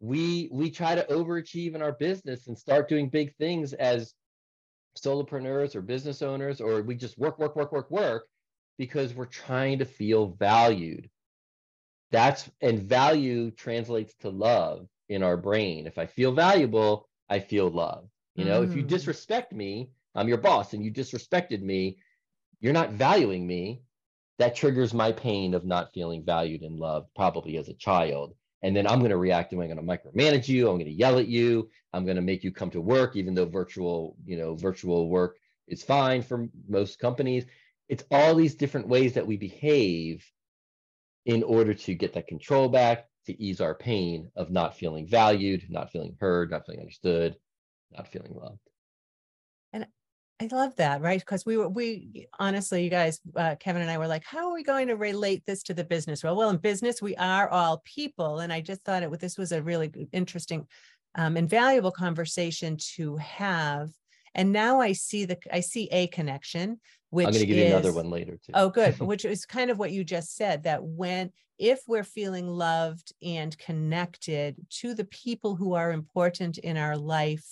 we 0.00 0.48
we 0.50 0.70
try 0.70 0.96
to 0.96 1.04
overachieve 1.04 1.76
in 1.76 1.82
our 1.82 1.92
business 1.92 2.48
and 2.48 2.58
start 2.58 2.88
doing 2.88 3.08
big 3.08 3.36
things 3.36 3.72
as 3.72 4.14
solopreneurs 4.98 5.76
or 5.76 5.80
business 5.80 6.22
owners, 6.22 6.60
or 6.60 6.82
we 6.82 6.96
just 6.96 7.16
work, 7.18 7.38
work, 7.38 7.54
work, 7.54 7.72
work, 7.72 7.90
work 7.90 8.26
because 8.78 9.14
we're 9.14 9.26
trying 9.26 9.78
to 9.78 9.84
feel 9.84 10.28
valued. 10.28 11.08
That's 12.10 12.50
and 12.60 12.80
value 12.80 13.50
translates 13.50 14.14
to 14.20 14.30
love 14.30 14.86
in 15.08 15.22
our 15.22 15.36
brain. 15.36 15.86
If 15.86 15.98
I 15.98 16.06
feel 16.06 16.32
valuable, 16.32 17.08
I 17.28 17.40
feel 17.40 17.68
love. 17.70 18.08
You 18.34 18.44
know, 18.44 18.62
mm. 18.62 18.68
if 18.68 18.76
you 18.76 18.82
mm. 18.82 18.88
disrespect 18.88 19.52
me, 19.52 19.90
I'm 20.14 20.28
your 20.28 20.38
boss 20.38 20.72
and 20.72 20.84
you 20.84 20.90
disrespected 20.92 21.62
me, 21.62 21.98
you're 22.60 22.72
not 22.72 22.92
valuing 22.92 23.46
me. 23.46 23.82
That 24.38 24.56
triggers 24.56 24.94
my 24.94 25.12
pain 25.12 25.54
of 25.54 25.64
not 25.64 25.92
feeling 25.92 26.24
valued 26.24 26.62
and 26.62 26.78
loved, 26.78 27.08
probably 27.14 27.58
as 27.58 27.68
a 27.68 27.74
child. 27.74 28.34
And 28.62 28.74
then 28.74 28.86
I'm 28.86 29.00
going 29.00 29.10
to 29.10 29.16
react 29.16 29.52
and 29.52 29.60
I'm 29.60 29.68
going 29.68 29.76
to 29.76 29.82
micromanage 29.82 30.48
you. 30.48 30.68
I'm 30.68 30.76
going 30.76 30.86
to 30.86 30.92
yell 30.92 31.18
at 31.18 31.28
you. 31.28 31.68
I'm 31.92 32.04
going 32.04 32.16
to 32.16 32.22
make 32.22 32.42
you 32.42 32.52
come 32.52 32.70
to 32.70 32.80
work, 32.80 33.16
even 33.16 33.34
though 33.34 33.46
virtual, 33.46 34.16
you 34.24 34.36
know, 34.36 34.54
virtual 34.54 35.08
work 35.08 35.36
is 35.68 35.82
fine 35.82 36.22
for 36.22 36.48
most 36.68 36.98
companies. 36.98 37.44
It's 37.92 38.04
all 38.10 38.34
these 38.34 38.54
different 38.54 38.88
ways 38.88 39.12
that 39.12 39.26
we 39.26 39.36
behave 39.36 40.24
in 41.26 41.42
order 41.42 41.74
to 41.74 41.94
get 41.94 42.14
that 42.14 42.26
control 42.26 42.70
back, 42.70 43.04
to 43.26 43.38
ease 43.38 43.60
our 43.60 43.74
pain 43.74 44.30
of 44.34 44.50
not 44.50 44.78
feeling 44.78 45.06
valued, 45.06 45.66
not 45.68 45.92
feeling 45.92 46.16
heard, 46.18 46.50
not 46.50 46.64
feeling 46.64 46.80
understood, 46.80 47.36
not 47.94 48.08
feeling 48.08 48.32
loved. 48.34 48.66
And 49.74 49.86
I 50.40 50.48
love 50.50 50.74
that, 50.76 51.02
right? 51.02 51.20
Because 51.20 51.44
we 51.44 51.58
were, 51.58 51.68
we 51.68 52.28
honestly, 52.38 52.82
you 52.82 52.88
guys, 52.88 53.20
uh, 53.36 53.56
Kevin 53.60 53.82
and 53.82 53.90
I 53.90 53.98
were 53.98 54.08
like, 54.08 54.24
how 54.24 54.48
are 54.48 54.54
we 54.54 54.62
going 54.62 54.88
to 54.88 54.96
relate 54.96 55.42
this 55.44 55.62
to 55.64 55.74
the 55.74 55.84
business 55.84 56.24
world? 56.24 56.38
Well, 56.38 56.48
in 56.48 56.56
business, 56.56 57.02
we 57.02 57.14
are 57.16 57.50
all 57.50 57.82
people. 57.84 58.40
And 58.40 58.50
I 58.50 58.62
just 58.62 58.82
thought 58.84 59.02
it, 59.02 59.20
this 59.20 59.36
was 59.36 59.52
a 59.52 59.62
really 59.62 59.92
interesting 60.12 60.66
um, 61.14 61.36
and 61.36 61.46
valuable 61.46 61.92
conversation 61.92 62.78
to 62.94 63.18
have. 63.18 63.90
And 64.34 64.52
now 64.52 64.80
I 64.80 64.92
see 64.92 65.24
the, 65.24 65.38
I 65.52 65.60
see 65.60 65.88
a 65.90 66.06
connection, 66.08 66.80
which 67.10 67.26
I'm 67.26 67.32
going 67.32 67.40
to 67.40 67.46
give 67.46 67.58
is, 67.58 67.70
you 67.70 67.76
another 67.76 67.92
one 67.92 68.10
later 68.10 68.32
too. 68.32 68.52
Oh, 68.54 68.70
good. 68.70 68.98
which 69.00 69.24
is 69.24 69.46
kind 69.46 69.70
of 69.70 69.78
what 69.78 69.92
you 69.92 70.04
just 70.04 70.36
said 70.36 70.64
that 70.64 70.82
when, 70.82 71.30
if 71.58 71.80
we're 71.86 72.04
feeling 72.04 72.48
loved 72.48 73.12
and 73.22 73.56
connected 73.58 74.56
to 74.70 74.94
the 74.94 75.04
people 75.04 75.54
who 75.54 75.74
are 75.74 75.92
important 75.92 76.58
in 76.58 76.76
our 76.76 76.96
life, 76.96 77.46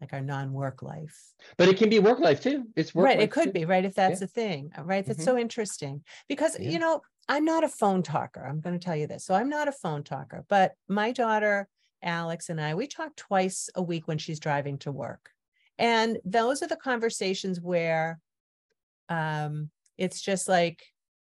like 0.00 0.12
our 0.12 0.20
non-work 0.20 0.82
life. 0.82 1.18
But 1.56 1.68
it 1.68 1.78
can 1.78 1.88
be 1.88 1.98
work 1.98 2.20
life 2.20 2.40
too. 2.40 2.64
It's 2.76 2.94
work 2.94 3.06
right. 3.06 3.20
It 3.20 3.30
could 3.30 3.46
too. 3.46 3.52
be 3.52 3.64
right 3.64 3.84
if 3.84 3.94
that's 3.94 4.20
yeah. 4.20 4.26
a 4.26 4.28
thing. 4.28 4.70
Right. 4.78 5.04
That's 5.04 5.20
mm-hmm. 5.20 5.30
so 5.30 5.38
interesting 5.38 6.02
because 6.28 6.58
yeah. 6.60 6.70
you 6.70 6.78
know 6.78 7.00
I'm 7.28 7.44
not 7.44 7.64
a 7.64 7.68
phone 7.68 8.02
talker. 8.02 8.44
I'm 8.46 8.60
going 8.60 8.78
to 8.78 8.84
tell 8.84 8.96
you 8.96 9.06
this. 9.06 9.24
So 9.24 9.34
I'm 9.34 9.48
not 9.48 9.66
a 9.66 9.72
phone 9.72 10.04
talker, 10.04 10.44
but 10.48 10.72
my 10.88 11.12
daughter 11.12 11.68
Alex 12.02 12.50
and 12.50 12.60
I 12.60 12.74
we 12.74 12.86
talk 12.86 13.16
twice 13.16 13.70
a 13.74 13.82
week 13.82 14.06
when 14.06 14.18
she's 14.18 14.38
driving 14.38 14.78
to 14.78 14.92
work, 14.92 15.30
and 15.78 16.18
those 16.24 16.62
are 16.62 16.68
the 16.68 16.76
conversations 16.76 17.60
where, 17.60 18.18
um, 19.08 19.70
it's 19.98 20.20
just 20.20 20.48
like, 20.48 20.82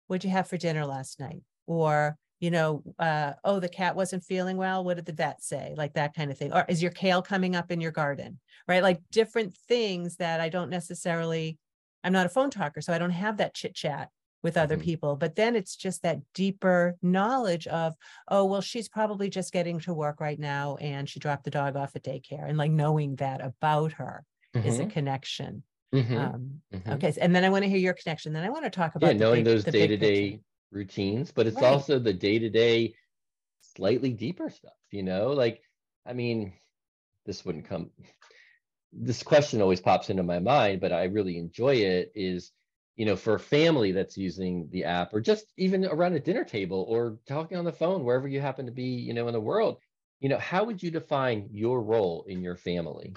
what'd 0.07 0.25
you 0.25 0.31
have 0.31 0.49
for 0.49 0.57
dinner 0.57 0.87
last 0.87 1.20
night, 1.20 1.42
or 1.66 2.16
you 2.38 2.51
know, 2.51 2.83
uh, 2.99 3.33
oh, 3.44 3.61
the 3.61 3.68
cat 3.68 3.96
wasn't 3.96 4.22
feeling 4.22 4.59
well. 4.59 4.85
What 4.85 4.96
did 4.96 5.07
the 5.07 5.12
vet 5.12 5.42
say? 5.42 5.72
Like 5.75 5.94
that 5.94 6.14
kind 6.14 6.31
of 6.31 6.37
thing. 6.37 6.53
Or 6.53 6.66
is 6.68 6.83
your 6.83 6.90
kale 6.90 7.22
coming 7.22 7.57
up 7.57 7.70
in 7.72 7.81
your 7.81 7.92
garden? 7.92 8.38
Right. 8.68 8.83
Like 8.83 9.01
different 9.11 9.57
things 9.68 10.16
that 10.16 10.38
I 10.40 10.51
don't 10.51 10.68
necessarily, 10.68 11.59
I'm 12.05 12.12
not 12.12 12.27
a 12.27 12.29
phone 12.29 12.51
talker, 12.51 12.83
so 12.83 12.92
I 12.92 12.99
don't 12.99 13.11
have 13.11 13.38
that 13.38 13.55
chit 13.55 13.75
chat 13.75 14.11
with 14.47 14.57
other 14.57 14.77
mm-hmm. 14.77 14.85
people. 14.85 15.17
But 15.17 15.35
then 15.35 15.57
it's 15.57 15.75
just 15.75 16.03
that 16.03 16.21
deeper 16.33 16.95
knowledge 17.03 17.67
of, 17.67 17.97
oh, 18.29 18.45
well, 18.45 18.61
she's 18.61 18.89
probably 18.89 19.29
just 19.29 19.53
getting 19.53 19.81
to 19.81 19.93
work 19.93 20.21
right 20.21 20.39
now 20.39 20.77
and 20.77 21.09
she 21.09 21.19
dropped 21.19 21.43
the 21.43 21.51
dog 21.51 21.75
off 21.75 21.97
at 21.97 22.05
daycare. 22.05 22.49
And 22.49 22.57
like 22.57 22.71
knowing 22.71 23.17
that 23.17 23.45
about 23.45 23.93
her 23.95 24.25
mm-hmm. 24.55 24.69
is 24.69 24.79
a 24.79 24.83
mm-hmm. 24.83 24.91
connection. 24.91 25.65
Mm-hmm. 25.93 26.17
Um, 26.17 26.61
mm-hmm. 26.73 26.93
okay. 26.93 27.13
And 27.21 27.35
then 27.35 27.45
I 27.45 27.49
want 27.49 27.65
to 27.65 27.69
hear 27.69 27.79
your 27.79 27.95
connection. 27.95 28.33
Then 28.33 28.45
I 28.45 28.51
want 28.51 28.63
to 28.67 28.71
talk 28.71 28.95
about 28.95 29.15
yeah, 29.15 29.19
knowing 29.19 29.43
big, 29.43 29.53
those 29.53 29.65
day 29.65 29.89
to 29.89 29.97
day 29.97 30.41
routines, 30.71 31.33
but 31.33 31.49
it's 31.49 31.57
right. 31.57 31.65
also 31.65 31.99
the 31.99 32.13
day 32.13 32.39
to 32.39 32.49
day, 32.49 32.95
slightly 33.75 34.13
deeper 34.13 34.49
stuff, 34.49 34.79
you 34.93 35.03
know? 35.03 35.33
Like, 35.33 35.61
I 36.07 36.13
mean, 36.13 36.53
this 37.25 37.45
wouldn't 37.45 37.69
come, 37.69 37.91
this 38.93 39.25
question 39.25 39.61
always 39.61 39.81
pops 39.81 40.09
into 40.09 40.23
my 40.23 40.39
mind, 40.39 40.81
but 40.81 40.93
I 40.93 41.05
really 41.05 41.37
enjoy 41.37 41.75
it 41.75 42.13
is, 42.15 42.53
you 42.97 43.05
know, 43.05 43.17
for 43.17 43.35
a 43.35 43.41
family 43.41 43.93
that's 43.93 44.17
using 44.17 44.69
the 44.71 44.85
app 44.85 45.13
or 45.13 45.21
just 45.21 45.53
even 45.57 45.85
around 45.85 46.15
a 46.15 46.21
dinner 46.21 46.45
table 46.45 46.87
or 46.89 47.19
talking 47.29 47.59
on 47.59 47.65
the 47.65 47.73
phone, 47.73 48.05
wherever 48.05 48.27
you 48.27 48.41
happen 48.41 48.67
to 48.67 48.73
be, 48.73 48.85
you 48.85 49.13
know, 49.13 49.29
in 49.29 49.35
the 49.35 49.41
world, 49.41 49.79
you 50.21 50.29
know, 50.29 50.39
how 50.39 50.65
would 50.65 50.83
you 50.83 50.91
define 50.91 51.49
your 51.53 51.83
role 51.83 52.25
in 52.29 52.43
your 52.43 52.57
family? 52.57 53.15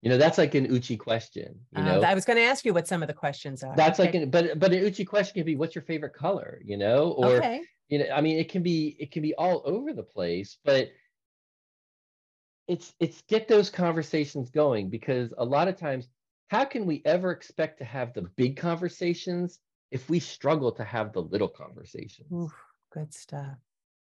You 0.00 0.10
know, 0.10 0.18
that's 0.18 0.36
like 0.36 0.54
an 0.54 0.66
Uchi 0.70 0.96
question. 0.96 1.58
You 1.76 1.82
uh, 1.82 1.84
know, 1.84 2.02
I 2.02 2.14
was 2.14 2.24
going 2.24 2.36
to 2.36 2.42
ask 2.42 2.64
you 2.64 2.74
what 2.74 2.86
some 2.86 3.02
of 3.02 3.06
the 3.06 3.14
questions 3.14 3.62
are. 3.62 3.74
That's 3.74 3.98
okay. 3.98 4.08
like, 4.08 4.14
an, 4.14 4.30
but 4.30 4.58
but 4.58 4.72
an 4.72 4.84
Uchi 4.84 5.04
question 5.04 5.32
can 5.34 5.46
be, 5.46 5.56
"What's 5.56 5.74
your 5.74 5.84
favorite 5.84 6.12
color?" 6.12 6.60
You 6.62 6.76
know, 6.76 7.12
or 7.12 7.36
okay. 7.36 7.62
you 7.88 8.00
know, 8.00 8.06
I 8.14 8.20
mean, 8.20 8.38
it 8.38 8.50
can 8.50 8.62
be 8.62 8.96
it 8.98 9.12
can 9.12 9.22
be 9.22 9.34
all 9.34 9.62
over 9.64 9.94
the 9.94 10.02
place, 10.02 10.58
but 10.62 10.90
it's 12.68 12.92
it's 13.00 13.22
get 13.28 13.48
those 13.48 13.70
conversations 13.70 14.50
going 14.50 14.90
because 14.90 15.32
a 15.38 15.44
lot 15.44 15.68
of 15.68 15.78
times, 15.78 16.08
how 16.48 16.64
can 16.64 16.86
we 16.86 17.02
ever 17.04 17.30
expect 17.30 17.78
to 17.78 17.84
have 17.84 18.12
the 18.12 18.22
big 18.36 18.56
conversations 18.56 19.58
if 19.90 20.08
we 20.10 20.20
struggle 20.20 20.72
to 20.72 20.84
have 20.84 21.12
the 21.12 21.22
little 21.22 21.48
conversations? 21.48 22.30
Ooh, 22.32 22.50
good 22.92 23.12
stuff. 23.14 23.56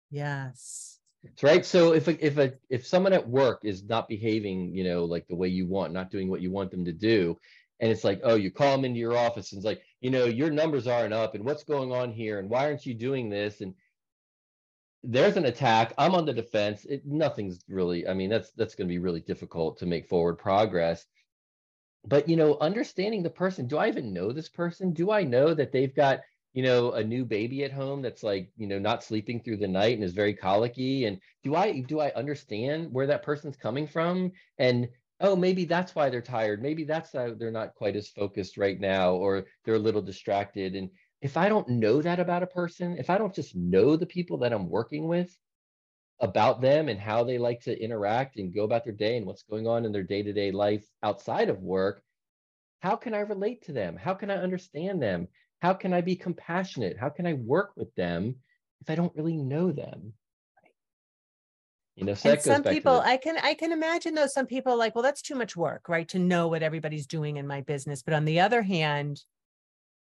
Yes. 0.09 0.99
Right. 1.43 1.65
So 1.65 1.93
if 1.93 2.07
a, 2.07 2.25
if 2.25 2.37
a 2.37 2.53
if 2.69 2.87
someone 2.87 3.11
at 3.11 3.27
work 3.27 3.61
is 3.63 3.83
not 3.83 4.07
behaving 4.07 4.73
you 4.73 4.85
know 4.85 5.03
like 5.03 5.27
the 5.27 5.35
way 5.35 5.49
you 5.49 5.67
want 5.67 5.91
not 5.91 6.11
doing 6.11 6.29
what 6.29 6.41
you 6.41 6.49
want 6.49 6.71
them 6.71 6.85
to 6.85 6.93
do 6.93 7.37
and 7.81 7.91
it's 7.91 8.05
like 8.05 8.21
oh 8.23 8.35
you 8.35 8.49
call 8.51 8.73
them 8.75 8.85
into 8.85 8.99
your 8.99 9.17
office 9.17 9.51
and 9.51 9.59
it's 9.59 9.65
like 9.65 9.81
you 9.99 10.09
know 10.09 10.25
your 10.25 10.49
numbers 10.49 10.87
aren't 10.87 11.13
up 11.13 11.35
and 11.35 11.43
what's 11.43 11.65
going 11.65 11.91
on 11.91 12.13
here 12.13 12.39
and 12.39 12.49
why 12.49 12.65
aren't 12.65 12.85
you 12.85 12.93
doing 12.93 13.29
this? 13.29 13.59
And 13.59 13.73
there's 15.03 15.35
an 15.35 15.45
attack. 15.45 15.93
I'm 15.97 16.15
on 16.15 16.25
the 16.25 16.33
defense. 16.33 16.85
It, 16.85 17.05
nothing's 17.05 17.59
really 17.67 18.07
i 18.07 18.13
mean 18.13 18.29
that's 18.29 18.51
that's 18.51 18.75
going 18.75 18.87
to 18.87 18.93
be 18.93 18.99
really 18.99 19.21
difficult 19.21 19.77
to 19.79 19.85
make 19.85 20.07
forward 20.07 20.37
progress 20.37 21.05
but 22.05 22.27
you 22.29 22.35
know 22.35 22.57
understanding 22.59 23.23
the 23.23 23.29
person 23.29 23.67
do 23.67 23.77
i 23.77 23.87
even 23.87 24.13
know 24.13 24.31
this 24.31 24.49
person? 24.49 24.93
Do 24.93 25.11
i 25.11 25.23
know 25.23 25.53
that 25.53 25.71
they've 25.71 25.95
got 25.95 26.21
you 26.53 26.63
know 26.63 26.93
a 26.93 27.03
new 27.03 27.25
baby 27.25 27.63
at 27.63 27.71
home 27.71 28.01
that's 28.01 28.23
like 28.23 28.51
you 28.57 28.67
know 28.67 28.79
not 28.79 29.03
sleeping 29.03 29.41
through 29.41 29.57
the 29.57 29.67
night 29.67 29.95
and 29.95 30.03
is 30.03 30.13
very 30.13 30.33
colicky? 30.33 31.05
And 31.05 31.19
do 31.43 31.55
i 31.55 31.81
do 31.81 31.99
i 31.99 32.11
understand 32.15 32.91
where 32.91 33.07
that 33.07 33.23
person's 33.23 33.57
coming 33.57 33.87
from? 33.87 34.31
And 34.57 34.89
oh 35.21 35.35
maybe 35.35 35.65
that's 35.65 35.95
why 35.95 36.09
they're 36.09 36.21
tired. 36.21 36.61
Maybe 36.61 36.83
that's 36.83 37.13
why 37.13 37.31
they're 37.31 37.51
not 37.51 37.75
quite 37.75 37.95
as 37.95 38.07
focused 38.07 38.57
right 38.57 38.79
now 38.79 39.13
or 39.13 39.45
they're 39.65 39.75
a 39.75 39.79
little 39.79 40.01
distracted. 40.01 40.75
And 40.75 40.89
if 41.21 41.35
i 41.35 41.49
don't 41.49 41.67
know 41.67 42.01
that 42.01 42.19
about 42.19 42.43
a 42.43 42.47
person 42.47 42.97
if 42.97 43.09
i 43.09 43.17
don't 43.17 43.35
just 43.35 43.55
know 43.55 43.95
the 43.95 44.05
people 44.05 44.37
that 44.37 44.53
i'm 44.53 44.69
working 44.69 45.07
with 45.07 45.35
about 46.21 46.61
them 46.61 46.89
and 46.89 46.99
how 46.99 47.23
they 47.23 47.37
like 47.37 47.61
to 47.61 47.81
interact 47.81 48.37
and 48.37 48.53
go 48.53 48.63
about 48.63 48.83
their 48.83 48.93
day 48.93 49.17
and 49.17 49.25
what's 49.25 49.43
going 49.43 49.67
on 49.67 49.85
in 49.85 49.91
their 49.91 50.03
day-to-day 50.03 50.51
life 50.51 50.85
outside 51.03 51.49
of 51.49 51.61
work 51.61 52.03
how 52.81 52.95
can 52.95 53.13
i 53.13 53.19
relate 53.19 53.63
to 53.63 53.71
them 53.71 53.95
how 53.95 54.13
can 54.13 54.29
i 54.29 54.35
understand 54.35 55.01
them 55.01 55.27
how 55.61 55.73
can 55.73 55.93
I 55.93 56.01
be 56.01 56.15
compassionate? 56.15 56.97
How 56.97 57.09
can 57.09 57.25
I 57.25 57.33
work 57.33 57.73
with 57.75 57.93
them 57.95 58.35
if 58.81 58.89
I 58.89 58.95
don't 58.95 59.15
really 59.15 59.37
know 59.37 59.71
them? 59.71 60.13
You 61.95 62.05
know, 62.05 62.13
so 62.13 62.33
some 62.37 62.63
people 62.63 63.01
I 63.01 63.17
can 63.17 63.37
I 63.37 63.53
can 63.55 63.73
imagine 63.73 64.15
though 64.15 64.27
some 64.27 64.45
people 64.45 64.77
like, 64.77 64.95
well, 64.95 65.03
that's 65.03 65.21
too 65.21 65.35
much 65.35 65.57
work, 65.57 65.89
right? 65.89 66.07
To 66.09 66.19
know 66.19 66.47
what 66.47 66.63
everybody's 66.63 67.05
doing 67.05 67.35
in 67.35 67.45
my 67.45 67.59
business. 67.59 68.01
But 68.01 68.13
on 68.13 68.23
the 68.23 68.39
other 68.39 68.61
hand, 68.61 69.21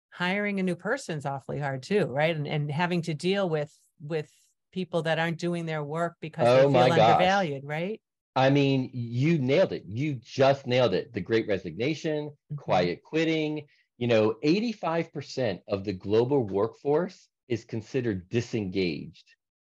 hiring 0.10 0.60
a 0.60 0.64
new 0.64 0.76
person's 0.76 1.26
awfully 1.26 1.60
hard 1.60 1.84
too, 1.84 2.06
right? 2.08 2.36
And 2.36 2.48
and 2.48 2.70
having 2.70 3.02
to 3.04 3.14
deal 3.14 3.48
with 3.48 3.74
with 4.02 4.30
people 4.76 5.04
that 5.04 5.18
aren't 5.18 5.40
doing 5.40 5.66
their 5.66 5.84
work 5.84 6.18
because 6.20 6.46
oh 6.46 6.70
they 6.70 6.74
feel 6.74 7.02
undervalued, 7.02 7.64
right? 7.64 8.02
I 8.36 8.50
mean, 8.50 8.90
you 8.94 9.38
nailed 9.40 9.72
it. 9.72 9.86
You 9.88 10.16
just 10.16 10.68
nailed 10.68 10.94
it. 10.94 11.14
The 11.14 11.22
great 11.22 11.48
resignation, 11.48 12.26
mm-hmm. 12.28 12.56
quiet 12.58 13.02
quitting, 13.02 13.68
you 13.98 14.08
know, 14.08 14.36
85% 14.44 15.62
of 15.70 15.86
the 15.86 15.94
global 15.94 16.44
workforce 16.44 17.30
is 17.48 17.64
considered 17.64 18.28
disengaged 18.28 19.24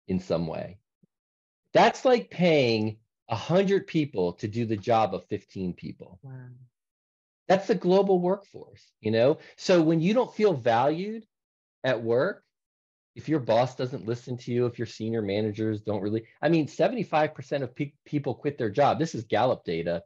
in 0.08 0.20
some 0.20 0.46
way. 0.46 0.78
That's 1.74 2.06
like 2.06 2.30
paying 2.30 2.98
100 3.26 3.88
people 3.88 4.34
to 4.34 4.48
do 4.48 4.66
the 4.66 4.78
job 4.78 5.16
of 5.16 5.26
15 5.30 5.74
people. 5.74 6.20
Wow. 6.22 6.32
That's 7.48 7.66
the 7.66 7.76
global 7.76 8.20
workforce, 8.20 8.86
you 9.02 9.10
know? 9.10 9.40
So 9.58 9.82
when 9.82 10.00
you 10.00 10.14
don't 10.14 10.34
feel 10.36 10.54
valued 10.54 11.26
at 11.84 12.04
work, 12.04 12.44
if 13.16 13.28
your 13.28 13.40
boss 13.40 13.76
doesn't 13.76 14.06
listen 14.06 14.38
to 14.38 14.52
you, 14.52 14.66
if 14.66 14.80
your 14.80 14.86
senior 14.86 15.22
managers 15.22 15.82
don't 15.82 16.02
really, 16.02 16.24
I 16.42 16.50
mean, 16.50 16.68
75% 16.68 17.62
of 17.62 17.76
pe- 17.76 17.94
people 18.06 18.36
quit 18.36 18.58
their 18.58 18.70
job. 18.70 19.00
This 19.00 19.16
is 19.16 19.26
Gallup 19.26 19.64
data. 19.66 20.04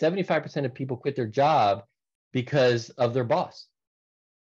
75% 0.00 0.64
of 0.64 0.74
people 0.74 0.96
quit 0.96 1.16
their 1.16 1.26
job 1.26 1.84
because 2.32 2.90
of 2.90 3.14
their 3.14 3.24
boss. 3.24 3.66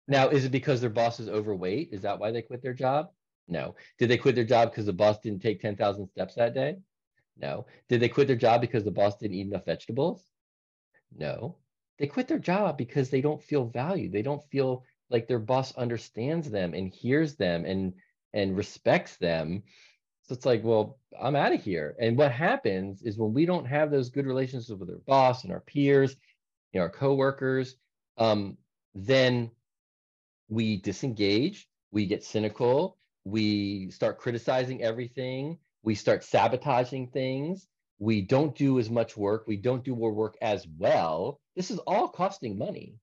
Now, 0.09 0.29
is 0.29 0.45
it 0.45 0.53
because 0.53 0.81
their 0.81 0.91
boss 0.91 1.21
is 1.21 1.29
overweight? 1.29 1.91
Is 1.93 2.03
that 2.03 2.19
why 2.19 2.31
they 2.33 2.43
quit 2.43 2.63
their 2.63 2.75
job? 2.75 3.11
No. 3.49 3.77
Did 3.99 4.09
they 4.09 4.19
quit 4.19 4.35
their 4.35 4.45
job 4.45 4.71
because 4.71 4.87
the 4.87 4.93
boss 4.93 5.21
didn't 5.21 5.43
take 5.43 5.61
10,000 5.61 6.09
steps 6.09 6.35
that 6.35 6.55
day? 6.55 6.77
No. 7.39 7.67
Did 7.89 8.01
they 8.01 8.09
quit 8.09 8.27
their 8.27 8.37
job 8.37 8.61
because 8.61 8.85
the 8.85 8.91
boss 8.91 9.17
didn't 9.17 9.37
eat 9.37 9.47
enough 9.47 9.65
vegetables? 9.65 10.25
No. 11.17 11.57
They 11.99 12.07
quit 12.07 12.29
their 12.29 12.39
job 12.39 12.77
because 12.77 13.11
they 13.11 13.21
don't 13.21 13.43
feel 13.43 13.67
valued. 13.67 14.13
They 14.13 14.23
don't 14.23 14.43
feel 14.51 14.85
like 15.13 15.29
their 15.29 15.39
boss 15.39 15.77
understands 15.77 16.51
them 16.51 16.75
and 16.75 16.89
hears 16.89 17.37
them 17.37 17.65
and 17.65 17.93
and 18.33 18.57
respects 18.57 19.17
them. 19.19 19.63
So 20.23 20.35
it's 20.35 20.47
like, 20.47 20.65
well, 20.65 20.99
I'm 21.21 21.37
out 21.37 21.53
of 21.53 21.63
here. 21.63 21.95
And 22.01 22.17
what 22.17 22.33
happens 22.33 23.03
is 23.03 23.19
when 23.19 23.35
we 23.35 23.45
don't 23.45 23.67
have 23.67 23.91
those 23.91 24.09
good 24.09 24.27
relationships 24.27 24.71
with 24.71 24.89
our 24.89 25.01
boss 25.07 25.45
and 25.45 25.53
our 25.53 25.61
peers, 25.61 26.17
you 26.73 26.81
know, 26.81 26.85
our 26.85 26.91
coworkers, 26.91 27.77
um, 28.17 28.57
then 28.95 29.51
we 30.49 30.79
disengage, 30.79 31.69
we 31.91 32.07
get 32.07 32.25
cynical, 32.25 32.97
we 33.25 33.91
start 33.91 34.19
criticizing 34.19 34.83
everything, 34.83 35.59
we 35.83 35.95
start 35.95 36.25
sabotaging 36.25 37.09
things, 37.09 37.69
we 37.99 38.23
don't 38.23 38.55
do 38.57 38.79
as 38.79 38.89
much 38.89 39.17
work, 39.17 39.47
we 39.47 39.57
don't 39.57 39.85
do 39.85 39.95
more 39.95 40.13
work 40.13 40.37
as 40.41 40.67
well. 40.79 41.41
This 41.57 41.71
is 41.71 41.79
all 41.81 42.09
costing 42.09 42.57
money. 42.57 42.95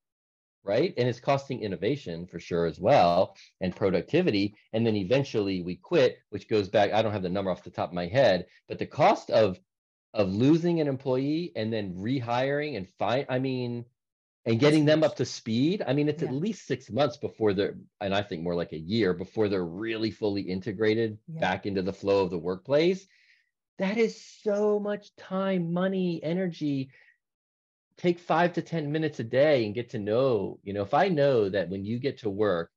Right? 0.64 0.94
And 0.98 1.08
it's 1.08 1.20
costing 1.20 1.62
innovation 1.62 2.28
for 2.28 2.40
sure 2.40 2.66
as 2.66 2.80
well 2.80 3.36
and 3.62 3.76
productivity. 3.76 4.56
And 4.74 4.86
then 4.86 4.96
eventually 4.96 5.62
we 5.62 5.76
quit, 5.76 6.20
which 6.30 6.50
goes 6.50 6.70
back. 6.70 6.92
I 6.92 7.02
don't 7.02 7.14
have 7.14 7.24
the 7.24 7.30
number 7.30 7.52
off 7.52 7.64
the 7.64 7.70
top 7.70 7.90
of 7.90 7.96
my 7.96 8.08
head, 8.08 8.46
but 8.68 8.80
the 8.80 8.86
cost 8.86 9.30
of 9.30 9.60
of 10.14 10.34
losing 10.34 10.82
an 10.82 10.88
employee 10.88 11.52
and 11.56 11.72
then 11.72 11.94
rehiring 11.94 12.76
and 12.76 12.90
find, 12.98 13.28
I 13.30 13.38
mean, 13.38 13.86
and 14.46 14.60
getting 14.60 14.86
them 14.86 15.04
up 15.04 15.18
to 15.18 15.26
speed. 15.26 15.84
I 15.86 15.94
mean, 15.94 16.10
it's 16.10 16.24
yeah. 16.24 16.30
at 16.30 16.34
least 16.34 16.66
six 16.66 16.90
months 16.90 17.18
before 17.18 17.54
they're, 17.54 17.76
and 18.02 18.16
I 18.16 18.24
think 18.24 18.42
more 18.42 18.56
like 18.56 18.74
a 18.74 18.80
year 18.80 19.14
before 19.14 19.50
they're 19.50 19.64
really 19.64 20.10
fully 20.10 20.42
integrated 20.42 21.20
yeah. 21.28 21.42
back 21.42 21.66
into 21.68 21.84
the 21.84 21.94
flow 21.94 22.24
of 22.24 22.32
the 22.32 22.40
workplace. 22.40 23.06
That 23.78 23.98
is 23.98 24.20
so 24.44 24.80
much 24.80 25.16
time, 25.16 25.72
money, 25.72 26.20
energy 26.24 26.90
take 28.00 28.18
five 28.18 28.54
to 28.54 28.62
10 28.62 28.92
minutes 28.92 29.20
a 29.20 29.24
day 29.24 29.66
and 29.66 29.76
get 29.76 29.90
to 29.90 30.00
know, 30.00 30.58
you 30.64 30.74
know, 30.74 30.82
if 30.82 30.94
I 30.94 31.10
know 31.10 31.50
that 31.50 31.70
when 31.70 31.84
you 31.84 32.00
get 32.00 32.18
to 32.20 32.30
work, 32.30 32.72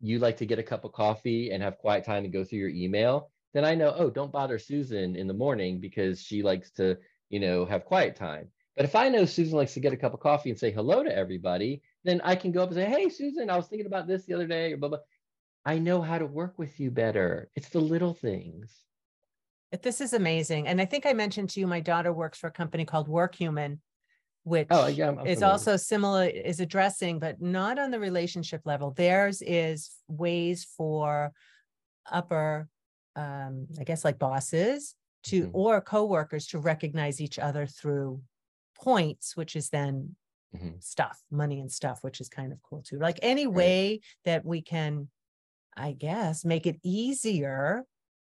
you 0.00 0.18
like 0.18 0.36
to 0.38 0.46
get 0.46 0.58
a 0.58 0.64
cup 0.64 0.84
of 0.84 0.92
coffee 0.92 1.50
and 1.50 1.62
have 1.62 1.78
quiet 1.78 2.04
time 2.04 2.24
to 2.24 2.28
go 2.28 2.44
through 2.44 2.58
your 2.58 2.68
email, 2.68 3.30
then 3.54 3.64
I 3.64 3.74
know, 3.74 3.94
oh, 3.96 4.10
don't 4.10 4.32
bother 4.32 4.58
Susan 4.58 5.16
in 5.16 5.26
the 5.26 5.34
morning 5.34 5.80
because 5.80 6.20
she 6.20 6.42
likes 6.42 6.70
to, 6.72 6.98
you 7.30 7.40
know, 7.40 7.64
have 7.64 7.84
quiet 7.84 8.16
time. 8.16 8.48
But 8.76 8.84
if 8.84 8.94
I 8.94 9.08
know 9.08 9.24
Susan 9.24 9.56
likes 9.56 9.74
to 9.74 9.80
get 9.80 9.92
a 9.92 9.96
cup 9.96 10.14
of 10.14 10.20
coffee 10.20 10.50
and 10.50 10.58
say 10.58 10.70
hello 10.70 11.02
to 11.02 11.16
everybody, 11.16 11.82
then 12.04 12.20
I 12.22 12.36
can 12.36 12.52
go 12.52 12.62
up 12.62 12.68
and 12.68 12.76
say, 12.76 12.84
hey, 12.84 13.08
Susan, 13.08 13.50
I 13.50 13.56
was 13.56 13.66
thinking 13.66 13.86
about 13.86 14.06
this 14.06 14.24
the 14.24 14.34
other 14.34 14.46
day, 14.46 14.72
or 14.72 14.76
blah, 14.76 14.88
blah. 14.90 14.98
I 15.64 15.78
know 15.78 16.00
how 16.00 16.18
to 16.18 16.26
work 16.26 16.58
with 16.58 16.78
you 16.78 16.90
better. 16.90 17.50
It's 17.56 17.68
the 17.70 17.80
little 17.80 18.14
things. 18.14 18.72
This 19.82 20.00
is 20.00 20.12
amazing. 20.12 20.66
And 20.66 20.80
I 20.80 20.84
think 20.84 21.06
I 21.06 21.12
mentioned 21.12 21.50
to 21.50 21.60
you, 21.60 21.66
my 21.66 21.80
daughter 21.80 22.12
works 22.12 22.38
for 22.38 22.46
a 22.46 22.52
company 22.52 22.84
called 22.84 23.08
Workhuman, 23.08 23.78
which 24.44 24.68
oh, 24.70 24.86
yeah, 24.86 25.22
is 25.24 25.42
also 25.42 25.76
similar, 25.76 26.24
is 26.24 26.60
addressing, 26.60 27.18
but 27.18 27.40
not 27.40 27.78
on 27.78 27.90
the 27.90 28.00
relationship 28.00 28.62
level. 28.64 28.92
Theirs 28.92 29.42
is 29.42 29.90
ways 30.08 30.66
for 30.76 31.32
upper, 32.10 32.68
um, 33.16 33.66
I 33.78 33.84
guess, 33.84 34.04
like 34.04 34.18
bosses 34.18 34.94
to 35.24 35.42
mm-hmm. 35.42 35.50
or 35.52 35.80
coworkers 35.80 36.46
to 36.48 36.58
recognize 36.58 37.20
each 37.20 37.38
other 37.38 37.66
through 37.66 38.22
points, 38.74 39.36
which 39.36 39.56
is 39.56 39.68
then 39.68 40.16
mm-hmm. 40.56 40.78
stuff, 40.80 41.20
money 41.30 41.60
and 41.60 41.70
stuff, 41.70 41.98
which 42.02 42.20
is 42.20 42.28
kind 42.28 42.52
of 42.52 42.58
cool 42.62 42.82
too. 42.82 42.98
Like 42.98 43.18
any 43.22 43.46
right. 43.46 43.56
way 43.56 44.00
that 44.24 44.44
we 44.44 44.62
can, 44.62 45.08
I 45.76 45.92
guess, 45.92 46.44
make 46.44 46.66
it 46.66 46.78
easier 46.82 47.84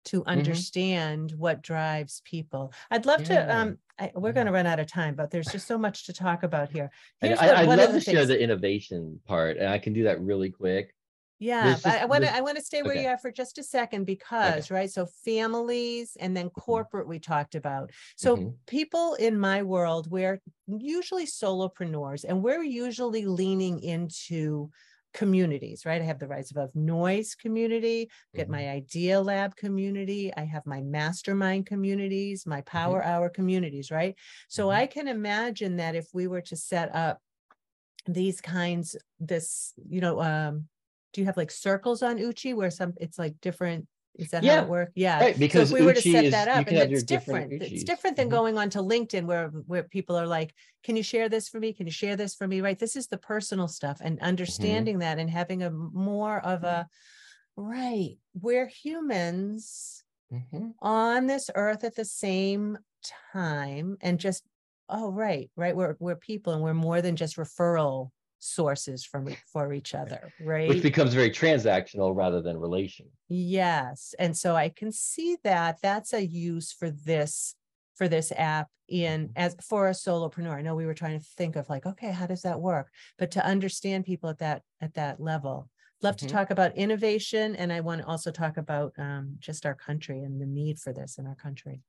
to 0.05 0.21
mm-hmm. 0.21 0.29
understand 0.29 1.31
mm-hmm. 1.31 1.39
what 1.39 1.61
drives 1.61 2.21
people. 2.25 2.73
I'd 2.91 3.05
love 3.05 3.21
yeah. 3.21 3.45
to 3.45 3.55
um 3.55 3.77
I, 3.99 4.11
we're 4.15 4.29
yeah. 4.29 4.33
going 4.33 4.47
to 4.47 4.51
run 4.51 4.65
out 4.65 4.79
of 4.79 4.87
time, 4.87 5.13
but 5.13 5.29
there's 5.29 5.51
just 5.51 5.67
so 5.67 5.77
much 5.77 6.07
to 6.07 6.13
talk 6.13 6.41
about 6.41 6.71
here. 6.71 6.89
Here's 7.21 7.37
I, 7.37 7.63
would 7.63 7.77
love 7.77 7.89
to 7.89 7.93
things. 7.93 8.05
share 8.05 8.25
the 8.25 8.41
innovation 8.41 9.19
part, 9.27 9.57
and 9.57 9.69
I 9.69 9.77
can 9.77 9.93
do 9.93 10.03
that 10.05 10.19
really 10.19 10.49
quick. 10.49 10.95
Yeah, 11.43 11.75
but 11.83 12.01
I 12.01 12.05
want 12.05 12.23
to 12.23 12.33
I 12.33 12.41
want 12.41 12.57
to 12.57 12.63
stay 12.63 12.81
where 12.81 12.93
okay. 12.93 13.03
you 13.03 13.09
are 13.09 13.17
for 13.17 13.29
just 13.29 13.57
a 13.57 13.63
second 13.63 14.05
because 14.05 14.65
okay. 14.65 14.73
right. 14.73 14.91
So 14.91 15.05
families 15.25 16.15
and 16.19 16.35
then 16.35 16.47
mm-hmm. 16.47 16.61
corporate 16.61 17.07
we 17.07 17.19
talked 17.19 17.55
about. 17.55 17.91
So 18.15 18.37
mm-hmm. 18.37 18.49
people 18.65 19.15
in 19.15 19.37
my 19.37 19.61
world, 19.61 20.09
we're 20.09 20.41
usually 20.67 21.25
solopreneurs, 21.25 22.23
and 22.27 22.41
we're 22.41 22.63
usually 22.63 23.25
leaning 23.25 23.83
into 23.83 24.71
communities, 25.13 25.85
right? 25.85 26.01
I 26.01 26.05
have 26.05 26.19
the 26.19 26.27
Rise 26.27 26.51
Above 26.51 26.75
Noise 26.75 27.35
community, 27.35 28.09
get 28.35 28.43
mm-hmm. 28.43 28.51
my 28.51 28.69
Idea 28.69 29.21
Lab 29.21 29.55
community, 29.55 30.33
I 30.35 30.45
have 30.45 30.65
my 30.65 30.81
mastermind 30.81 31.65
communities, 31.65 32.45
my 32.45 32.61
Power 32.61 32.99
mm-hmm. 33.01 33.09
Hour 33.09 33.29
communities, 33.29 33.91
right? 33.91 34.15
So 34.47 34.67
mm-hmm. 34.67 34.81
I 34.81 34.87
can 34.87 35.07
imagine 35.07 35.77
that 35.77 35.95
if 35.95 36.07
we 36.13 36.27
were 36.27 36.41
to 36.41 36.55
set 36.55 36.93
up 36.95 37.19
these 38.05 38.41
kinds, 38.41 38.95
this, 39.19 39.73
you 39.89 40.01
know, 40.01 40.21
um, 40.21 40.67
do 41.13 41.21
you 41.21 41.25
have 41.25 41.37
like 41.37 41.51
circles 41.51 42.01
on 42.01 42.17
Uchi 42.17 42.53
where 42.53 42.71
some 42.71 42.93
it's 42.97 43.19
like 43.19 43.35
different 43.39 43.87
is 44.15 44.29
that 44.29 44.43
yeah. 44.43 44.57
how 44.57 44.63
it 44.63 44.69
works? 44.69 44.91
Yeah. 44.95 45.19
Right, 45.19 45.39
because 45.39 45.69
so 45.69 45.75
if 45.75 45.81
we 45.81 45.85
were 45.85 45.93
to 45.93 46.01
set 46.01 46.25
is, 46.25 46.31
that 46.31 46.47
up, 46.47 46.67
and 46.67 46.77
it's 46.77 47.03
different. 47.03 47.49
different 47.49 47.73
it's 47.73 47.83
different 47.83 48.15
than 48.15 48.27
mm-hmm. 48.27 48.35
going 48.35 48.57
on 48.57 48.69
to 48.71 48.79
LinkedIn 48.79 49.25
where 49.25 49.47
where 49.47 49.83
people 49.83 50.15
are 50.15 50.27
like, 50.27 50.53
"Can 50.83 50.95
you 50.95 51.03
share 51.03 51.29
this 51.29 51.49
for 51.49 51.59
me? 51.59 51.73
Can 51.73 51.87
you 51.87 51.91
share 51.91 52.15
this 52.15 52.35
for 52.35 52.47
me?" 52.47 52.61
Right. 52.61 52.77
This 52.77 52.95
is 52.95 53.07
the 53.07 53.17
personal 53.17 53.67
stuff, 53.67 53.99
and 54.01 54.17
mm-hmm. 54.17 54.25
understanding 54.25 54.95
mm-hmm. 54.95 55.01
that, 55.01 55.19
and 55.19 55.29
having 55.29 55.63
a 55.63 55.71
more 55.71 56.39
of 56.39 56.63
a 56.63 56.87
right. 57.55 58.17
We're 58.39 58.67
humans 58.67 60.03
mm-hmm. 60.31 60.69
on 60.79 61.27
this 61.27 61.49
earth 61.55 61.83
at 61.83 61.95
the 61.95 62.05
same 62.05 62.77
time, 63.33 63.97
and 64.01 64.19
just 64.19 64.43
oh 64.89 65.11
right, 65.11 65.49
right. 65.55 65.75
We're 65.75 65.95
we're 65.99 66.15
people, 66.15 66.53
and 66.53 66.61
we're 66.61 66.75
more 66.75 67.01
than 67.01 67.15
just 67.15 67.37
referral 67.37 68.09
sources 68.43 69.05
from 69.05 69.27
for 69.51 69.73
each 69.73 69.95
other 69.95 70.31
right? 70.41 70.69
which 70.69 70.83
becomes 70.83 71.13
very 71.13 71.31
transactional 71.31 72.15
rather 72.15 72.41
than 72.41 72.57
relation 72.57 73.05
yes 73.29 74.13
and 74.19 74.35
so 74.35 74.55
i 74.55 74.69
can 74.69 74.91
see 74.91 75.37
that 75.43 75.77
that's 75.81 76.13
a 76.13 76.25
use 76.25 76.71
for 76.71 76.89
this 76.89 77.55
for 77.95 78.07
this 78.07 78.31
app 78.35 78.67
in 78.89 79.29
mm-hmm. 79.29 79.31
as 79.35 79.55
for 79.61 79.87
a 79.87 79.91
solopreneur. 79.91 80.55
I 80.55 80.61
know 80.61 80.75
we 80.75 80.85
were 80.85 80.93
trying 80.93 81.19
to 81.19 81.25
think 81.37 81.55
of 81.55 81.69
like 81.69 81.85
okay 81.85 82.11
how 82.11 82.27
does 82.27 82.41
that 82.43 82.59
work? 82.59 82.89
But 83.17 83.31
to 83.31 83.45
understand 83.45 84.05
people 84.05 84.29
at 84.29 84.39
that 84.39 84.63
at 84.81 84.93
that 84.95 85.19
level. 85.19 85.69
Love 86.01 86.17
mm-hmm. 86.17 86.27
to 86.27 86.33
talk 86.33 86.51
about 86.51 86.75
innovation 86.75 87.55
and 87.55 87.71
i 87.71 87.79
want 87.79 88.01
to 88.01 88.07
also 88.07 88.31
talk 88.31 88.57
about 88.57 88.93
um, 88.97 89.35
just 89.39 89.65
our 89.65 89.75
country 89.75 90.21
and 90.21 90.41
the 90.41 90.45
need 90.45 90.77
for 90.79 90.93
this 90.93 91.17
in 91.17 91.27
our 91.27 91.35
country. 91.35 91.81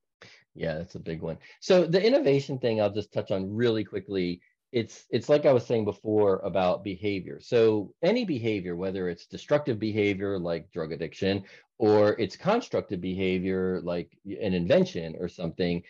Yeah 0.55 0.79
that's 0.79 0.95
a 0.95 1.01
big 1.01 1.21
one. 1.21 1.39
So 1.61 1.85
the 1.85 2.05
innovation 2.05 2.59
thing 2.59 2.81
i'll 2.81 2.93
just 2.93 3.13
touch 3.13 3.31
on 3.31 3.53
really 3.55 3.85
quickly 3.85 4.41
it's 4.75 5.07
it's 5.09 5.29
like 5.29 5.47
I 5.47 5.53
was 5.53 5.65
saying 5.65 5.85
before 5.85 6.41
about 6.41 6.83
behavior. 6.83 7.39
So 7.41 7.95
any 8.03 8.25
behavior, 8.25 8.75
whether 8.75 9.09
it's 9.09 9.27
destructive 9.27 9.79
behavior 9.79 10.37
like 10.37 10.73
drug 10.73 10.91
addiction, 10.91 11.45
or 11.79 12.21
it's 12.21 12.37
constructive 12.37 13.01
behavior 13.01 13.81
like 13.85 14.11
an 14.27 14.53
invention 14.53 15.15
or 15.21 15.29
something, 15.29 15.85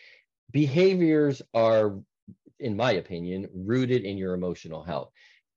behaviors 0.51 1.41
are, 1.55 1.97
in 2.59 2.77
my 2.77 2.91
opinion, 2.91 3.47
rooted 3.55 4.03
in 4.03 4.19
your 4.19 4.35
emotional 4.35 4.83
health. 4.83 5.09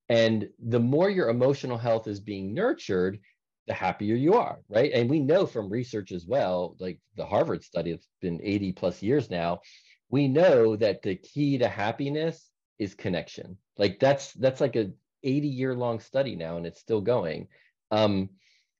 And 0.09 0.49
the 0.59 0.81
more 0.81 1.11
your 1.11 1.29
emotional 1.29 1.77
health 1.77 2.09
is 2.09 2.21
being 2.21 2.55
nurtured, 2.55 3.21
the 3.67 3.75
happier 3.75 4.15
you 4.15 4.35
are, 4.35 4.59
right? 4.71 4.91
And 4.95 5.11
we 5.11 5.21
know 5.21 5.45
from 5.45 5.69
research 5.69 6.13
as 6.13 6.25
well, 6.25 6.77
like 6.81 6.99
the 7.17 7.27
Harvard 7.27 7.63
study, 7.63 7.91
it's 7.91 8.09
been 8.23 8.41
80 8.43 8.73
plus 8.73 9.03
years 9.03 9.29
now. 9.29 9.61
We 10.09 10.29
know 10.29 10.77
that 10.77 11.03
the 11.03 11.17
key 11.17 11.59
to 11.59 11.69
happiness 11.69 12.49
is 12.79 12.95
connection. 12.95 13.57
Like 13.77 13.99
that's 13.99 14.33
that's 14.35 14.61
like 14.61 14.77
a 14.77 14.91
80 15.23 15.49
year 15.49 15.75
long 15.75 16.01
study 16.01 16.37
now 16.37 16.57
and 16.57 16.67
it's 16.67 16.81
still 16.81 17.01
going. 17.01 17.49
Um, 17.91 18.31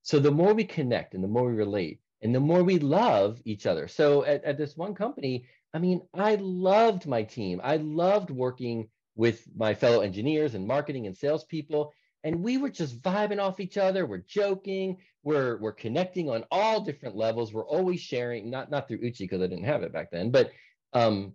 so 0.03 0.19
the 0.19 0.31
more 0.31 0.55
we 0.55 0.65
connect 0.65 1.15
and 1.15 1.23
the 1.23 1.29
more 1.29 1.47
we 1.47 1.55
relate 1.55 2.01
and 2.23 2.35
the 2.35 2.41
more 2.41 2.63
we 2.63 2.79
love 2.79 3.41
each 3.45 3.67
other. 3.67 3.89
So 3.89 4.25
at, 4.25 4.45
at 4.45 4.59
this 4.59 4.77
one 4.77 4.95
company, 4.95 5.47
I 5.75 5.79
mean, 5.79 6.03
I 6.15 6.37
loved 6.37 7.07
my 7.07 7.23
team. 7.23 7.61
I 7.63 7.77
loved 7.77 8.31
working 8.31 8.89
with 9.17 9.47
my 9.57 9.75
fellow 9.75 10.01
engineers 10.01 10.55
and 10.55 10.67
marketing 10.67 11.07
and 11.07 11.17
salespeople. 11.17 11.93
And 12.25 12.43
we 12.43 12.57
were 12.57 12.71
just 12.71 13.01
vibing 13.03 13.41
off 13.41 13.61
each 13.61 13.77
other. 13.77 14.07
We're 14.07 14.19
joking. 14.19 14.97
We're 15.23 15.59
we're 15.59 15.73
connecting 15.73 16.31
on 16.31 16.45
all 16.51 16.81
different 16.81 17.17
levels. 17.17 17.53
We're 17.53 17.67
always 17.67 18.01
sharing, 18.01 18.51
not 18.51 18.71
not 18.71 18.89
through 18.89 19.01
Uchi 19.05 19.25
because 19.25 19.43
I 19.43 19.47
didn't 19.47 19.65
have 19.65 19.83
it 19.83 19.93
back 19.93 20.11
then, 20.11 20.31
but 20.31 20.51
um, 20.93 21.35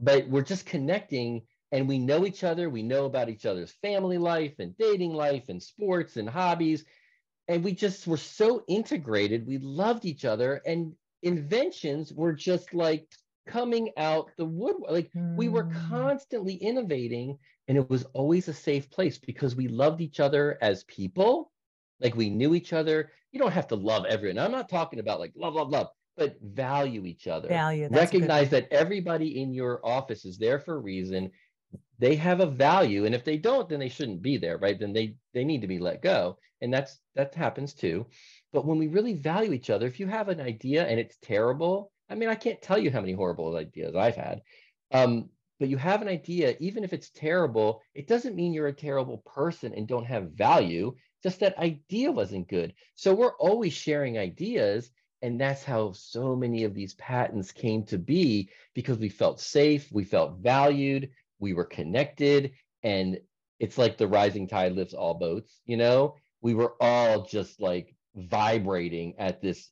but 0.00 0.28
we're 0.28 0.42
just 0.42 0.66
connecting 0.66 1.42
and 1.72 1.88
we 1.88 1.98
know 1.98 2.26
each 2.26 2.44
other. 2.44 2.70
We 2.70 2.82
know 2.82 3.06
about 3.06 3.28
each 3.28 3.46
other's 3.46 3.72
family 3.82 4.18
life 4.18 4.54
and 4.58 4.76
dating 4.78 5.14
life 5.14 5.48
and 5.48 5.62
sports 5.62 6.16
and 6.16 6.28
hobbies. 6.28 6.84
And 7.48 7.62
we 7.62 7.72
just 7.72 8.06
were 8.06 8.16
so 8.16 8.64
integrated. 8.68 9.46
We 9.46 9.58
loved 9.58 10.04
each 10.04 10.24
other. 10.24 10.60
And 10.66 10.92
inventions 11.22 12.12
were 12.12 12.32
just 12.32 12.74
like 12.74 13.08
coming 13.46 13.90
out 13.96 14.30
the 14.36 14.44
wood. 14.44 14.76
Like 14.88 15.10
mm. 15.12 15.36
we 15.36 15.48
were 15.48 15.64
hmm. 15.64 15.88
constantly 15.88 16.54
innovating. 16.54 17.38
And 17.68 17.76
it 17.76 17.88
was 17.88 18.04
always 18.12 18.48
a 18.48 18.54
safe 18.54 18.90
place 18.90 19.18
because 19.18 19.56
we 19.56 19.68
loved 19.68 20.00
each 20.00 20.20
other 20.20 20.58
as 20.62 20.84
people. 20.84 21.52
Like 22.00 22.14
we 22.14 22.30
knew 22.30 22.54
each 22.54 22.72
other. 22.72 23.10
You 23.32 23.40
don't 23.40 23.52
have 23.52 23.68
to 23.68 23.76
love 23.76 24.04
everyone. 24.06 24.38
I'm 24.38 24.52
not 24.52 24.68
talking 24.68 25.00
about 25.00 25.20
like 25.20 25.32
love, 25.36 25.54
love, 25.54 25.70
love 25.70 25.88
but 26.16 26.36
value 26.40 27.04
each 27.04 27.26
other. 27.26 27.48
Value. 27.48 27.88
Recognize 27.90 28.48
that 28.50 28.68
everybody 28.70 29.40
in 29.40 29.52
your 29.52 29.80
office 29.84 30.24
is 30.24 30.38
there 30.38 30.58
for 30.58 30.76
a 30.76 30.80
reason 30.80 31.30
they 31.98 32.14
have 32.16 32.40
a 32.40 32.46
value 32.46 33.04
and 33.04 33.14
if 33.14 33.24
they 33.24 33.36
don't 33.36 33.68
then 33.68 33.80
they 33.80 33.88
shouldn't 33.88 34.22
be 34.22 34.36
there 34.36 34.58
right? 34.58 34.78
Then 34.78 34.92
they 34.92 35.16
they 35.34 35.44
need 35.44 35.62
to 35.62 35.66
be 35.66 35.78
let 35.78 36.02
go 36.02 36.38
and 36.60 36.72
that's 36.72 36.98
that 37.14 37.34
happens 37.34 37.74
too. 37.74 38.06
But 38.52 38.64
when 38.66 38.78
we 38.78 38.86
really 38.86 39.14
value 39.14 39.52
each 39.52 39.70
other 39.70 39.86
if 39.86 40.00
you 40.00 40.06
have 40.06 40.28
an 40.28 40.40
idea 40.40 40.86
and 40.86 40.98
it's 40.98 41.18
terrible 41.22 41.92
i 42.08 42.14
mean 42.14 42.28
i 42.28 42.34
can't 42.34 42.62
tell 42.62 42.78
you 42.78 42.90
how 42.90 43.00
many 43.00 43.12
horrible 43.12 43.56
ideas 43.56 43.94
i've 43.96 44.16
had 44.16 44.40
um, 44.92 45.28
but 45.58 45.68
you 45.68 45.76
have 45.76 46.00
an 46.00 46.08
idea 46.08 46.54
even 46.60 46.84
if 46.84 46.92
it's 46.92 47.10
terrible 47.10 47.82
it 47.94 48.06
doesn't 48.06 48.36
mean 48.36 48.54
you're 48.54 48.68
a 48.68 48.72
terrible 48.72 49.18
person 49.18 49.74
and 49.74 49.88
don't 49.88 50.06
have 50.06 50.30
value 50.30 50.94
just 51.26 51.40
that 51.40 51.58
idea 51.58 52.12
wasn't 52.12 52.48
good. 52.48 52.72
So 52.94 53.12
we're 53.12 53.36
always 53.38 53.72
sharing 53.72 54.16
ideas 54.16 54.90
and 55.22 55.40
that's 55.40 55.64
how 55.64 55.90
so 55.90 56.36
many 56.36 56.62
of 56.62 56.72
these 56.72 56.94
patents 56.94 57.50
came 57.50 57.84
to 57.86 57.98
be 57.98 58.50
because 58.74 58.98
we 58.98 59.08
felt 59.08 59.40
safe 59.40 59.90
we 59.90 60.04
felt 60.04 60.38
valued 60.38 61.10
we 61.38 61.52
were 61.52 61.64
connected 61.64 62.52
and 62.82 63.18
it's 63.58 63.78
like 63.78 63.96
the 63.96 64.06
rising 64.06 64.48
tide 64.48 64.72
lifts 64.72 64.94
all 64.94 65.14
boats, 65.14 65.60
you 65.64 65.76
know? 65.76 66.16
We 66.42 66.54
were 66.54 66.74
all 66.80 67.24
just 67.24 67.60
like 67.60 67.94
vibrating 68.14 69.14
at 69.18 69.40
this 69.40 69.70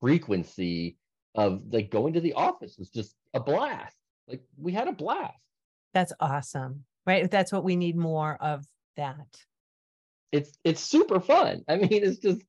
frequency 0.00 0.96
of 1.34 1.62
like 1.70 1.90
going 1.90 2.14
to 2.14 2.20
the 2.20 2.32
office 2.34 2.76
was 2.78 2.90
just 2.90 3.14
a 3.34 3.40
blast. 3.40 3.96
Like 4.26 4.42
we 4.56 4.72
had 4.72 4.88
a 4.88 4.92
blast. 4.92 5.38
That's 5.94 6.12
awesome. 6.20 6.84
Right? 7.06 7.30
That's 7.30 7.52
what 7.52 7.64
we 7.64 7.76
need 7.76 7.96
more 7.96 8.36
of 8.40 8.66
that. 8.96 9.26
It's 10.32 10.52
it's 10.64 10.82
super 10.82 11.20
fun. 11.20 11.64
I 11.68 11.76
mean, 11.76 11.88
it's 11.90 12.18
just 12.18 12.42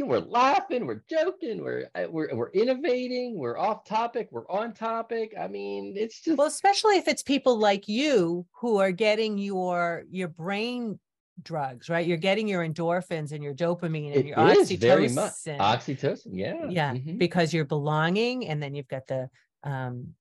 you 0.00 0.06
know, 0.06 0.12
we're 0.12 0.26
laughing, 0.26 0.86
we're 0.86 1.02
joking, 1.10 1.62
we're 1.62 1.88
uh, 1.94 2.06
we're 2.10 2.34
we're 2.34 2.50
innovating, 2.50 3.36
we're 3.38 3.58
off 3.58 3.84
topic, 3.84 4.28
we're 4.30 4.48
on 4.48 4.72
topic. 4.72 5.34
I 5.38 5.46
mean, 5.46 5.94
it's 5.96 6.20
just 6.22 6.38
well, 6.38 6.46
especially 6.46 6.96
if 6.96 7.06
it's 7.06 7.22
people 7.22 7.58
like 7.58 7.86
you 7.86 8.46
who 8.60 8.78
are 8.78 8.92
getting 8.92 9.36
your 9.36 10.04
your 10.10 10.28
brain 10.28 10.98
drugs, 11.42 11.88
right? 11.90 12.06
You're 12.06 12.16
getting 12.16 12.48
your 12.48 12.66
endorphins 12.66 13.32
and 13.32 13.44
your 13.44 13.54
dopamine 13.54 14.08
and 14.08 14.16
it 14.16 14.26
your 14.26 14.36
oxytocin. 14.36 14.78
very 14.80 15.08
much 15.08 15.32
oxytocin. 15.46 16.28
Yeah, 16.32 16.66
yeah, 16.68 16.94
Mhm. 16.94 17.18
because 17.18 17.52
you're 17.52 17.64
belonging, 17.66 18.46
and 18.48 18.62
then 18.62 18.74
you've 18.74 18.88
got 18.88 19.06
the 19.06 19.28
um, 19.62 20.14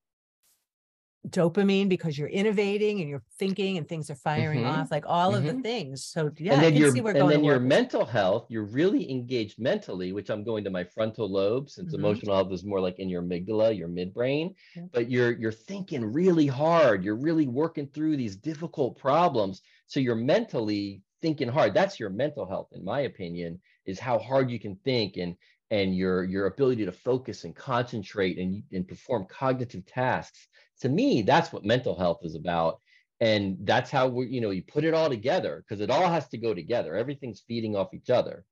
dopamine 1.27 1.89
because 1.89 2.17
you're 2.17 2.29
innovating 2.29 3.01
and 3.01 3.09
you're 3.09 3.23
thinking 3.37 3.77
and 3.77 3.87
things 3.87 4.09
are 4.09 4.15
firing 4.15 4.65
Mhm. 4.65 4.65
off, 4.65 4.91
like 4.91 5.05
all 5.07 5.35
of 5.35 5.45
the 5.45 5.53
Mhm. 5.53 5.63
things. 5.63 6.05
So 6.05 6.31
yeah, 6.37 6.51
and 6.51 6.63
then 6.63 6.75
can 6.75 6.83
your 6.83 6.85
see 6.85 7.01
we're 7.01 7.13
and 7.13 7.29
going 7.29 7.31
then 7.31 7.43
your 7.43 7.59
mental 7.59 8.05
health 8.05 8.47
you're 8.49 8.65
really 8.65 9.09
engaged 9.11 9.59
mentally 9.59 10.13
which 10.13 10.29
i'm 10.29 10.43
going 10.43 10.63
to 10.63 10.69
my 10.69 10.83
frontal 10.83 11.29
lobe 11.31 11.69
since 11.69 11.93
Mhm. 11.93 11.93
emotional 11.93 12.35
health 12.35 12.51
is 12.53 12.65
more 12.65 12.81
like 12.81 12.99
in 12.99 13.09
your 13.09 13.21
amygdala 13.23 13.77
your 13.77 13.89
midbrain 13.89 14.55
Yeah. 14.75 14.87
but 14.93 15.09
you're 15.11 15.37
you're 15.39 15.51
thinking 15.51 16.05
really 16.05 16.47
hard 16.47 17.03
you're 17.03 17.15
really 17.21 17.47
working 17.47 17.87
through 17.87 18.17
these 18.17 18.37
difficult 18.37 18.97
problems 18.97 19.61
so 19.87 19.99
you're 19.99 20.15
mentally 20.15 21.03
thinking 21.21 21.49
hard 21.49 21.73
that's 21.73 21.99
your 21.99 22.09
mental 22.11 22.47
health 22.47 22.69
in 22.73 22.83
my 22.83 23.01
opinion 23.01 23.59
is 23.85 23.99
how 23.99 24.19
hard 24.19 24.51
you 24.51 24.59
can 24.59 24.75
think 24.77 25.17
and 25.17 25.35
and 25.71 25.95
your 25.95 26.23
your 26.23 26.47
ability 26.47 26.85
to 26.85 26.91
focus 26.91 27.43
and 27.43 27.55
concentrate 27.55 28.37
and 28.39 28.63
and 28.71 28.87
perform 28.87 29.25
cognitive 29.29 29.85
tasks 29.85 30.47
to 30.81 30.89
me 30.89 31.21
that's 31.21 31.51
what 31.51 31.65
mental 31.65 31.97
health 31.97 32.19
is 32.23 32.35
about. 32.35 32.79
And 33.21 33.57
that's 33.61 33.91
how 33.91 34.07
we 34.07 34.27
you 34.27 34.41
know 34.41 34.51
you 34.51 34.63
put 34.63 34.83
it 34.85 34.93
all 34.93 35.09
together 35.09 35.63
because 35.67 35.81
it 35.81 35.89
all 35.89 36.09
has 36.09 36.27
to 36.29 36.37
go 36.37 36.53
together. 36.53 36.95
Everything's 36.95 37.43
feeding 37.47 37.75
off 37.75 37.93
each 37.93 38.09
other 38.09 38.45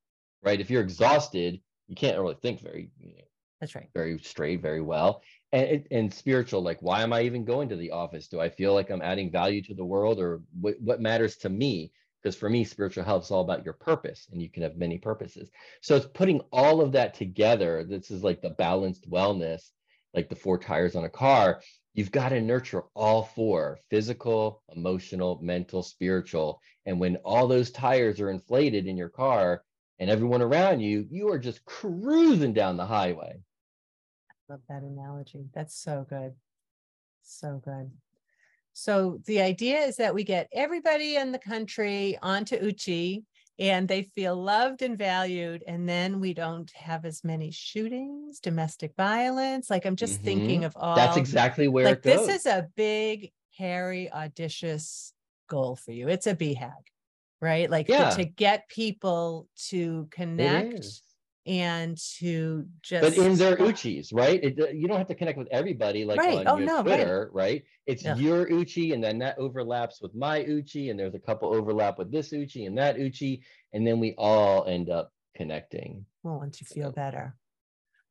right? 0.44 0.62
If 0.62 0.70
you're 0.70 0.82
exhausted 0.82 1.60
you 1.88 1.96
can't 1.96 2.20
really 2.20 2.36
think 2.42 2.62
very 2.62 2.92
you 3.00 3.16
know, 3.16 3.24
That's 3.62 3.76
right. 3.76 3.90
very 3.94 4.20
straight 4.20 4.62
very 4.62 4.82
well. 4.82 5.24
And 5.54 5.86
and 5.92 6.14
spiritual 6.14 6.62
like 6.62 6.82
why 6.82 7.02
am 7.02 7.14
i 7.14 7.22
even 7.22 7.46
going 7.46 7.70
to 7.70 7.78
the 7.78 7.92
office? 7.92 8.28
Do 8.28 8.40
i 8.42 8.50
feel 8.50 8.74
like 8.74 8.90
i'm 8.90 9.02
adding 9.02 9.32
value 9.32 9.62
to 9.64 9.74
the 9.74 9.86
world 9.86 10.20
or 10.20 10.42
what, 10.60 10.76
what 10.82 11.02
matters 11.02 11.38
to 11.38 11.50
me? 11.50 11.92
Because 12.22 12.36
for 12.36 12.50
me 12.50 12.64
spiritual 12.66 13.06
health 13.06 13.24
is 13.24 13.32
all 13.32 13.42
about 13.42 13.64
your 13.64 13.74
purpose 13.76 14.28
and 14.32 14.42
you 14.42 14.50
can 14.50 14.64
have 14.64 14.76
many 14.76 14.98
purposes. 14.98 15.50
So 15.82 15.96
it's 15.96 16.08
putting 16.08 16.42
all 16.52 16.82
of 16.82 16.92
that 16.92 17.14
together. 17.14 17.86
This 17.86 18.12
is 18.12 18.24
like 18.24 18.42
the 18.42 18.50
balanced 18.50 19.10
wellness 19.10 19.72
like 20.14 20.30
the 20.30 20.36
four 20.36 20.58
tires 20.58 20.96
on 20.96 21.06
a 21.06 21.10
car 21.10 21.62
you've 21.98 22.12
got 22.12 22.30
to 22.30 22.40
nurture 22.40 22.84
all 22.94 23.24
four 23.24 23.80
physical 23.90 24.62
emotional 24.74 25.40
mental 25.42 25.84
spiritual 25.84 26.62
and 26.86 26.98
when 26.98 27.18
all 27.26 27.48
those 27.48 27.72
tires 27.72 28.22
are 28.22 28.30
inflated 28.30 28.88
in 28.88 28.96
your 28.96 29.10
car 29.10 29.64
and 30.00 30.10
everyone 30.10 30.42
around 30.42 30.80
you 30.80 31.06
you 31.10 31.28
are 31.30 31.40
just 31.40 31.66
cruising 31.66 32.54
down 32.54 32.78
the 32.78 32.86
highway 32.86 33.36
I 34.50 34.54
Love 34.54 34.62
that 34.70 34.84
analogy. 34.84 35.50
That's 35.54 35.76
so 35.76 36.06
good. 36.10 36.34
So 37.22 37.62
good. 37.66 37.92
So 38.72 39.20
the 39.26 39.42
idea 39.42 39.80
is 39.80 39.98
that 39.98 40.14
we 40.14 40.24
get 40.24 40.48
everybody 40.54 41.18
in 41.18 41.34
the 41.34 41.40
country 41.40 42.18
onto 42.22 42.56
Uchi 42.56 43.26
and 43.60 43.88
they 43.88 44.04
feel 44.04 44.36
loved 44.36 44.82
and 44.82 44.98
valued. 44.98 45.64
And 45.68 45.88
then 45.88 46.20
we 46.20 46.34
don't 46.34 46.70
have 46.72 47.06
as 47.06 47.24
many 47.24 47.52
shootings, 47.52 48.40
domestic 48.40 48.94
violence. 48.96 49.70
Like 49.70 49.86
I'm 49.86 49.96
just 49.96 50.22
thinking 50.22 50.60
mm-hmm. 50.60 50.66
of 50.66 50.78
all 50.78 50.96
that's 50.96 51.18
exactly 51.18 51.68
where 51.68 51.86
like 51.86 51.98
it 51.98 52.04
goes 52.04 52.28
this 52.28 52.42
is 52.42 52.46
a 52.46 52.68
big, 52.76 53.32
hairy, 53.58 54.12
audacious 54.12 55.14
goal 55.50 55.76
for 55.76 55.92
you. 55.92 56.08
It's 56.08 56.28
a 56.28 56.36
BHAG, 56.36 56.72
right? 57.42 57.70
Like 57.70 57.88
to- 57.88 57.94
Yeah. 57.94 58.10
to 58.12 58.26
get 58.26 58.70
people 58.70 59.48
to 59.70 60.08
connect. 60.12 60.86
And 61.48 61.98
to 61.98 62.68
just 62.82 63.16
but 63.16 63.26
in 63.26 63.36
their 63.38 63.56
uchis 63.58 64.14
right 64.14 64.44
it, 64.44 64.60
uh, 64.60 64.68
you 64.70 64.88
don't 64.88 64.98
have 64.98 65.08
to 65.08 65.16
connect 65.16 65.38
with 65.38 65.48
everybody 65.52 66.04
like 66.06 66.20
Right. 66.20 66.46
on 66.46 66.48
Oh, 66.48 66.58
your 66.58 66.68
no, 66.68 66.82
twitter 66.84 67.30
right, 67.34 67.64
it's 67.86 68.04
Yeah. 68.04 68.16
your 68.18 68.52
uchi 68.52 68.94
and 68.94 69.04
then 69.04 69.18
that 69.20 69.38
overlaps 69.40 70.02
with 70.02 70.14
my 70.14 70.44
uchi 70.44 70.90
and 70.90 71.00
there's 71.00 71.16
a 71.16 71.20
couple 71.20 71.54
overlap 71.54 71.98
with 71.98 72.12
this 72.12 72.34
uchi 72.34 72.66
and 72.66 72.78
that 72.78 72.98
uchi 73.00 73.44
and 73.74 73.86
then 73.88 74.00
we 74.00 74.14
all 74.18 74.66
end 74.66 74.90
up 74.90 75.14
connecting 75.36 76.06
well, 76.24 76.40
once 76.40 76.60
you 76.60 76.66
feel 76.68 76.88
Yeah. 76.88 76.92
better. 77.04 77.36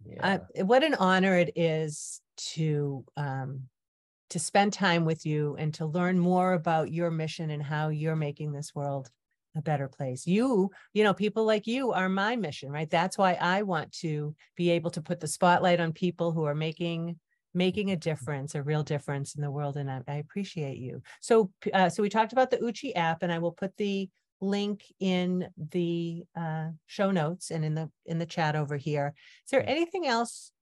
yeah 0.06 0.38
Uh, 0.56 0.64
what 0.64 0.82
an 0.84 0.94
honor 0.94 1.36
it 1.36 1.52
is 1.56 2.20
to 2.54 3.04
um, 3.16 3.68
to 4.30 4.38
spend 4.38 4.72
time 4.72 5.04
with 5.04 5.24
you 5.26 5.54
and 5.56 5.72
to 5.74 5.86
learn 5.86 6.18
more 6.18 6.52
about 6.54 6.90
your 6.90 7.10
mission 7.10 7.50
and 7.50 7.62
how 7.62 7.88
you're 7.90 8.16
making 8.16 8.52
this 8.52 8.74
world 8.74 9.10
a 9.56 9.62
better 9.62 9.88
place. 9.88 10.26
You, 10.26 10.70
you 10.92 11.02
know, 11.02 11.14
people 11.14 11.44
like 11.44 11.66
you 11.66 11.92
are 11.92 12.08
my 12.08 12.36
mission, 12.36 12.70
right? 12.70 12.88
That's 12.88 13.18
why 13.18 13.34
I 13.40 13.62
want 13.62 13.92
to 14.00 14.34
be 14.56 14.70
able 14.70 14.90
to 14.92 15.02
put 15.02 15.20
the 15.20 15.28
spotlight 15.28 15.80
on 15.80 15.92
people 15.92 16.32
who 16.32 16.44
are 16.44 16.54
making 16.54 17.18
making 17.54 17.90
a 17.90 17.96
difference, 17.96 18.54
a 18.54 18.62
real 18.62 18.82
difference 18.82 19.34
in 19.34 19.40
the 19.40 19.50
world, 19.50 19.78
and 19.78 19.90
I, 19.90 20.02
I 20.06 20.16
appreciate 20.16 20.76
you. 20.76 21.00
So, 21.22 21.50
uh, 21.72 21.88
so 21.88 22.02
we 22.02 22.10
talked 22.10 22.34
about 22.34 22.50
the 22.50 22.62
Uchi 22.62 22.94
app, 22.94 23.22
and 23.22 23.32
I 23.32 23.38
will 23.38 23.52
put 23.52 23.74
the 23.78 24.10
link 24.42 24.84
in 25.00 25.48
the 25.72 26.24
uh, 26.38 26.66
show 26.84 27.10
notes 27.10 27.50
and 27.50 27.64
in 27.64 27.74
the 27.74 27.90
in 28.04 28.18
the 28.18 28.26
chat 28.26 28.56
over 28.56 28.76
here. 28.76 29.14
Is 29.46 29.50
there 29.50 29.66
anything 29.66 30.06
else? 30.06 30.52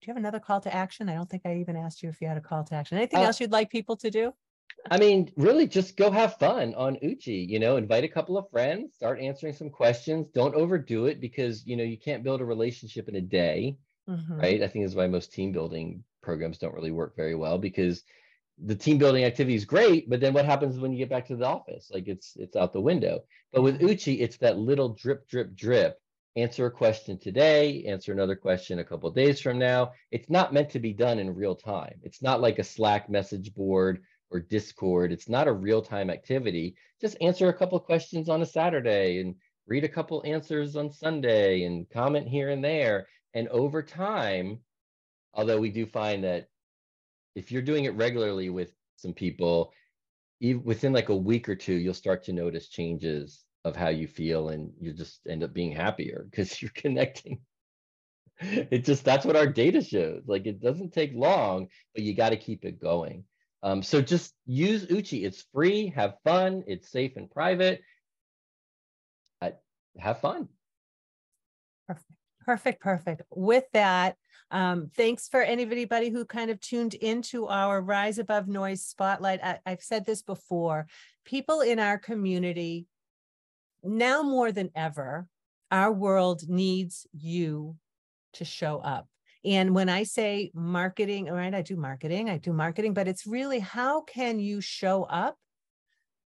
Do 0.00 0.06
you 0.06 0.14
have 0.14 0.18
another 0.18 0.38
call 0.38 0.60
to 0.60 0.74
action? 0.74 1.08
I 1.08 1.14
don't 1.14 1.28
think 1.28 1.42
I 1.44 1.56
even 1.56 1.76
asked 1.76 2.02
you 2.02 2.08
if 2.08 2.20
you 2.20 2.28
had 2.28 2.38
a 2.38 2.40
call 2.40 2.62
to 2.64 2.74
action. 2.74 2.96
Anything 2.96 3.20
Uh, 3.20 3.24
else 3.24 3.40
you'd 3.40 3.52
like 3.52 3.68
people 3.68 3.96
to 3.96 4.10
do? 4.10 4.32
I 4.88 4.98
mean, 4.98 5.32
really 5.36 5.66
just 5.66 5.96
go 5.96 6.10
have 6.10 6.36
fun 6.38 6.74
on 6.74 6.96
Uchi, 7.02 7.46
you 7.48 7.58
know, 7.58 7.76
invite 7.76 8.04
a 8.04 8.08
couple 8.08 8.38
of 8.38 8.48
friends, 8.50 8.94
start 8.94 9.20
answering 9.20 9.52
some 9.52 9.70
questions. 9.70 10.28
Don't 10.32 10.54
overdo 10.54 11.06
it 11.06 11.20
because, 11.20 11.66
you 11.66 11.76
know, 11.76 11.84
you 11.84 11.98
can't 11.98 12.22
build 12.22 12.40
a 12.40 12.44
relationship 12.44 13.08
in 13.08 13.16
a 13.16 13.20
day, 13.20 13.76
Mhm. 14.08 14.38
right? 14.40 14.62
I 14.62 14.68
think 14.68 14.84
is 14.84 14.94
why 14.94 15.06
most 15.06 15.32
team 15.32 15.52
building 15.52 16.04
programs 16.22 16.58
don't 16.58 16.74
really 16.74 16.90
work 16.92 17.16
very 17.16 17.34
well 17.34 17.58
because 17.58 18.04
the 18.58 18.76
team 18.76 18.98
building 18.98 19.24
activity 19.24 19.54
is 19.54 19.64
great, 19.64 20.08
but 20.08 20.20
then 20.20 20.34
what 20.34 20.44
happens 20.44 20.78
when 20.78 20.92
you 20.92 20.98
get 20.98 21.08
back 21.08 21.26
to 21.26 21.36
the 21.36 21.46
office? 21.46 21.90
Like 21.92 22.08
it's 22.08 22.36
it's 22.36 22.56
out 22.56 22.72
the 22.72 22.80
window. 22.80 23.24
But 23.52 23.62
with 23.62 23.82
Uchi, 23.82 24.20
it's 24.20 24.36
that 24.38 24.58
little 24.58 24.90
drip, 24.90 25.26
drip, 25.28 25.54
drip. 25.54 25.98
Answer 26.36 26.66
a 26.66 26.70
question 26.70 27.18
today, 27.18 27.84
answer 27.84 28.12
another 28.12 28.36
question 28.36 28.78
a 28.78 28.84
couple 28.84 29.08
of 29.08 29.14
days 29.16 29.40
from 29.40 29.58
now. 29.58 29.92
It's 30.10 30.30
not 30.30 30.52
meant 30.52 30.70
to 30.70 30.78
be 30.78 30.92
done 30.92 31.18
in 31.18 31.34
real 31.34 31.56
time. 31.56 32.00
It's 32.02 32.22
not 32.22 32.40
like 32.40 32.58
a 32.58 32.64
Slack 32.64 33.08
message 33.08 33.52
board 33.54 34.02
or 34.30 34.40
Discord. 34.40 35.12
It's 35.12 35.28
not 35.28 35.48
a 35.48 35.52
real 35.52 35.82
time 35.82 36.10
activity. 36.10 36.76
Just 37.00 37.16
answer 37.20 37.48
a 37.48 37.54
couple 37.54 37.78
questions 37.80 38.28
on 38.28 38.42
a 38.42 38.46
Saturday 38.46 39.20
and 39.20 39.34
read 39.66 39.84
a 39.84 39.88
couple 39.88 40.22
answers 40.24 40.76
on 40.76 40.90
Sunday 40.90 41.64
and 41.64 41.88
comment 41.90 42.28
here 42.28 42.50
and 42.50 42.64
there. 42.64 43.06
And 43.34 43.48
over 43.48 43.82
time, 43.82 44.60
although 45.34 45.60
we 45.60 45.70
do 45.70 45.86
find 45.86 46.24
that 46.24 46.48
if 47.34 47.52
you're 47.52 47.62
doing 47.62 47.84
it 47.84 47.94
regularly 47.94 48.50
with 48.50 48.72
some 48.96 49.12
people, 49.12 49.72
even 50.40 50.64
within 50.64 50.92
like 50.92 51.08
a 51.08 51.16
week 51.16 51.48
or 51.48 51.54
two, 51.54 51.74
you'll 51.74 51.94
start 51.94 52.24
to 52.24 52.32
notice 52.32 52.68
changes 52.68 53.44
of 53.64 53.76
how 53.76 53.88
you 53.88 54.08
feel 54.08 54.48
and 54.48 54.72
you 54.80 54.92
just 54.92 55.20
end 55.28 55.44
up 55.44 55.52
being 55.52 55.72
happier 55.72 56.26
because 56.30 56.60
you're 56.60 56.72
connecting. 56.74 57.40
It 58.42 58.86
just 58.86 59.04
that's 59.04 59.26
what 59.26 59.36
our 59.36 59.46
data 59.46 59.82
shows. 59.82 60.22
Like 60.26 60.46
it 60.46 60.60
doesn't 60.62 60.94
take 60.94 61.12
long, 61.14 61.68
but 61.94 62.02
you 62.02 62.14
got 62.14 62.30
to 62.30 62.38
keep 62.38 62.64
it 62.64 62.80
going. 62.80 63.24
Um, 63.62 63.82
so 63.82 64.00
just 64.00 64.34
use 64.46 64.86
Uchi. 64.90 65.24
It's 65.24 65.44
free. 65.52 65.92
Have 65.94 66.14
fun. 66.24 66.64
It's 66.66 66.90
safe 66.90 67.16
and 67.16 67.30
private. 67.30 67.82
Have 69.98 70.20
fun. 70.20 70.48
Perfect, 71.88 72.10
perfect, 72.46 72.80
perfect. 72.80 73.22
With 73.30 73.64
that, 73.72 74.16
um, 74.52 74.90
thanks 74.96 75.28
for 75.28 75.42
anybody 75.42 76.10
who 76.10 76.24
kind 76.24 76.50
of 76.50 76.60
tuned 76.60 76.94
into 76.94 77.48
our 77.48 77.80
Rise 77.82 78.18
Above 78.18 78.46
Noise 78.46 78.84
Spotlight. 78.84 79.42
I, 79.42 79.58
I've 79.66 79.82
said 79.82 80.06
this 80.06 80.22
before. 80.22 80.86
People 81.24 81.60
in 81.60 81.80
our 81.80 81.98
community, 81.98 82.86
now 83.82 84.22
more 84.22 84.52
than 84.52 84.70
ever, 84.76 85.26
our 85.72 85.92
world 85.92 86.48
needs 86.48 87.06
you 87.12 87.76
to 88.34 88.44
show 88.44 88.78
up. 88.78 89.08
And 89.44 89.74
when 89.74 89.88
I 89.88 90.02
say 90.02 90.50
marketing, 90.54 91.30
all 91.30 91.36
right, 91.36 91.54
I 91.54 91.62
do 91.62 91.76
marketing, 91.76 92.28
I 92.28 92.38
do 92.38 92.52
marketing, 92.52 92.94
but 92.94 93.08
it's 93.08 93.26
really 93.26 93.58
how 93.58 94.02
can 94.02 94.38
you 94.38 94.60
show 94.60 95.04
up 95.04 95.36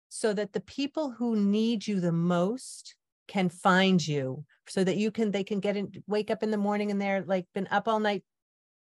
so 0.08 0.32
that 0.32 0.52
the 0.52 0.60
people 0.60 1.10
who 1.10 1.36
need 1.36 1.86
you 1.86 2.00
the 2.00 2.12
most 2.12 2.96
can 3.26 3.48
find 3.48 4.06
you 4.06 4.44
so 4.68 4.84
that 4.84 4.96
you 4.96 5.10
can 5.10 5.30
they 5.30 5.44
can 5.44 5.60
get 5.60 5.76
in 5.76 5.90
wake 6.06 6.30
up 6.30 6.42
in 6.42 6.50
the 6.50 6.58
morning 6.58 6.90
and 6.90 7.00
they're 7.00 7.24
like 7.26 7.46
been 7.54 7.66
up 7.70 7.88
all 7.88 7.98
night 7.98 8.22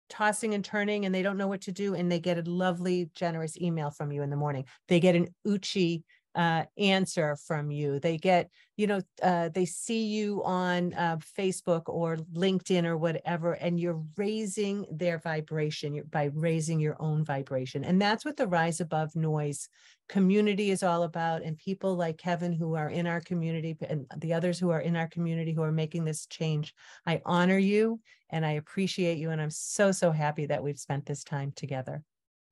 tossing 0.10 0.54
and 0.54 0.64
turning 0.64 1.06
and 1.06 1.14
they 1.14 1.22
don't 1.22 1.38
know 1.38 1.48
what 1.48 1.62
to 1.62 1.72
do 1.72 1.96
and 1.96 2.12
they 2.12 2.20
get 2.20 2.38
a 2.38 2.50
lovely 2.50 3.10
generous 3.14 3.58
email 3.58 3.92
from 3.92 4.12
you 4.12 4.22
in 4.22 4.30
the 4.30 4.36
morning. 4.36 4.66
They 4.88 5.00
get 5.00 5.16
an 5.16 5.28
uchi 5.46 6.04
uh, 6.38 6.64
answer 6.78 7.36
from 7.36 7.72
you. 7.72 8.00
They 8.00 8.18
get, 8.18 8.52
you 8.78 8.86
know, 8.86 9.02
uh, 9.24 9.50
they 9.50 9.66
see 9.66 10.06
you 10.06 10.44
on 10.44 10.94
uh, 10.94 11.18
Facebook 11.38 11.84
or 11.88 12.18
LinkedIn 12.18 12.86
or 12.86 12.96
whatever, 12.96 13.54
and 13.54 13.80
you're 13.80 14.04
raising 14.16 14.86
their 14.92 15.18
vibration 15.18 16.04
by 16.12 16.30
raising 16.36 16.80
your 16.80 16.96
own 17.00 17.26
vibration. 17.26 17.84
And 17.84 18.00
that's 18.00 18.24
what 18.24 18.38
the 18.38 18.48
Rise 18.48 18.80
Above 18.80 19.16
Noise 19.16 19.68
community 20.10 20.70
is 20.70 20.84
all 20.84 21.04
about. 21.04 21.42
And 21.42 21.58
people 21.58 21.96
like 21.96 22.20
Kevin, 22.20 22.54
who 22.54 22.76
are 22.76 22.90
in 22.90 23.08
our 23.08 23.20
community, 23.20 23.76
and 23.90 24.06
the 24.18 24.34
others 24.34 24.60
who 24.60 24.70
are 24.70 24.82
in 24.82 24.96
our 24.96 25.08
community 25.08 25.54
who 25.54 25.64
are 25.64 25.72
making 25.72 26.06
this 26.06 26.28
change, 26.28 26.76
I 27.08 27.20
honor 27.26 27.58
you 27.58 28.00
and 28.30 28.46
I 28.46 28.52
appreciate 28.52 29.18
you. 29.18 29.32
And 29.32 29.42
I'm 29.42 29.50
so, 29.50 29.92
so 29.92 30.12
happy 30.12 30.46
that 30.46 30.62
we've 30.62 30.80
spent 30.80 31.08
this 31.08 31.24
time 31.24 31.52
together. 31.56 32.04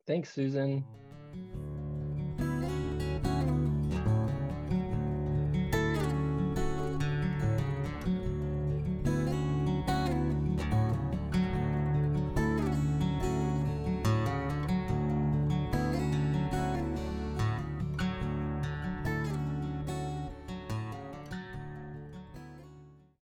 Thanks, 0.08 0.34
Susan. 0.34 0.84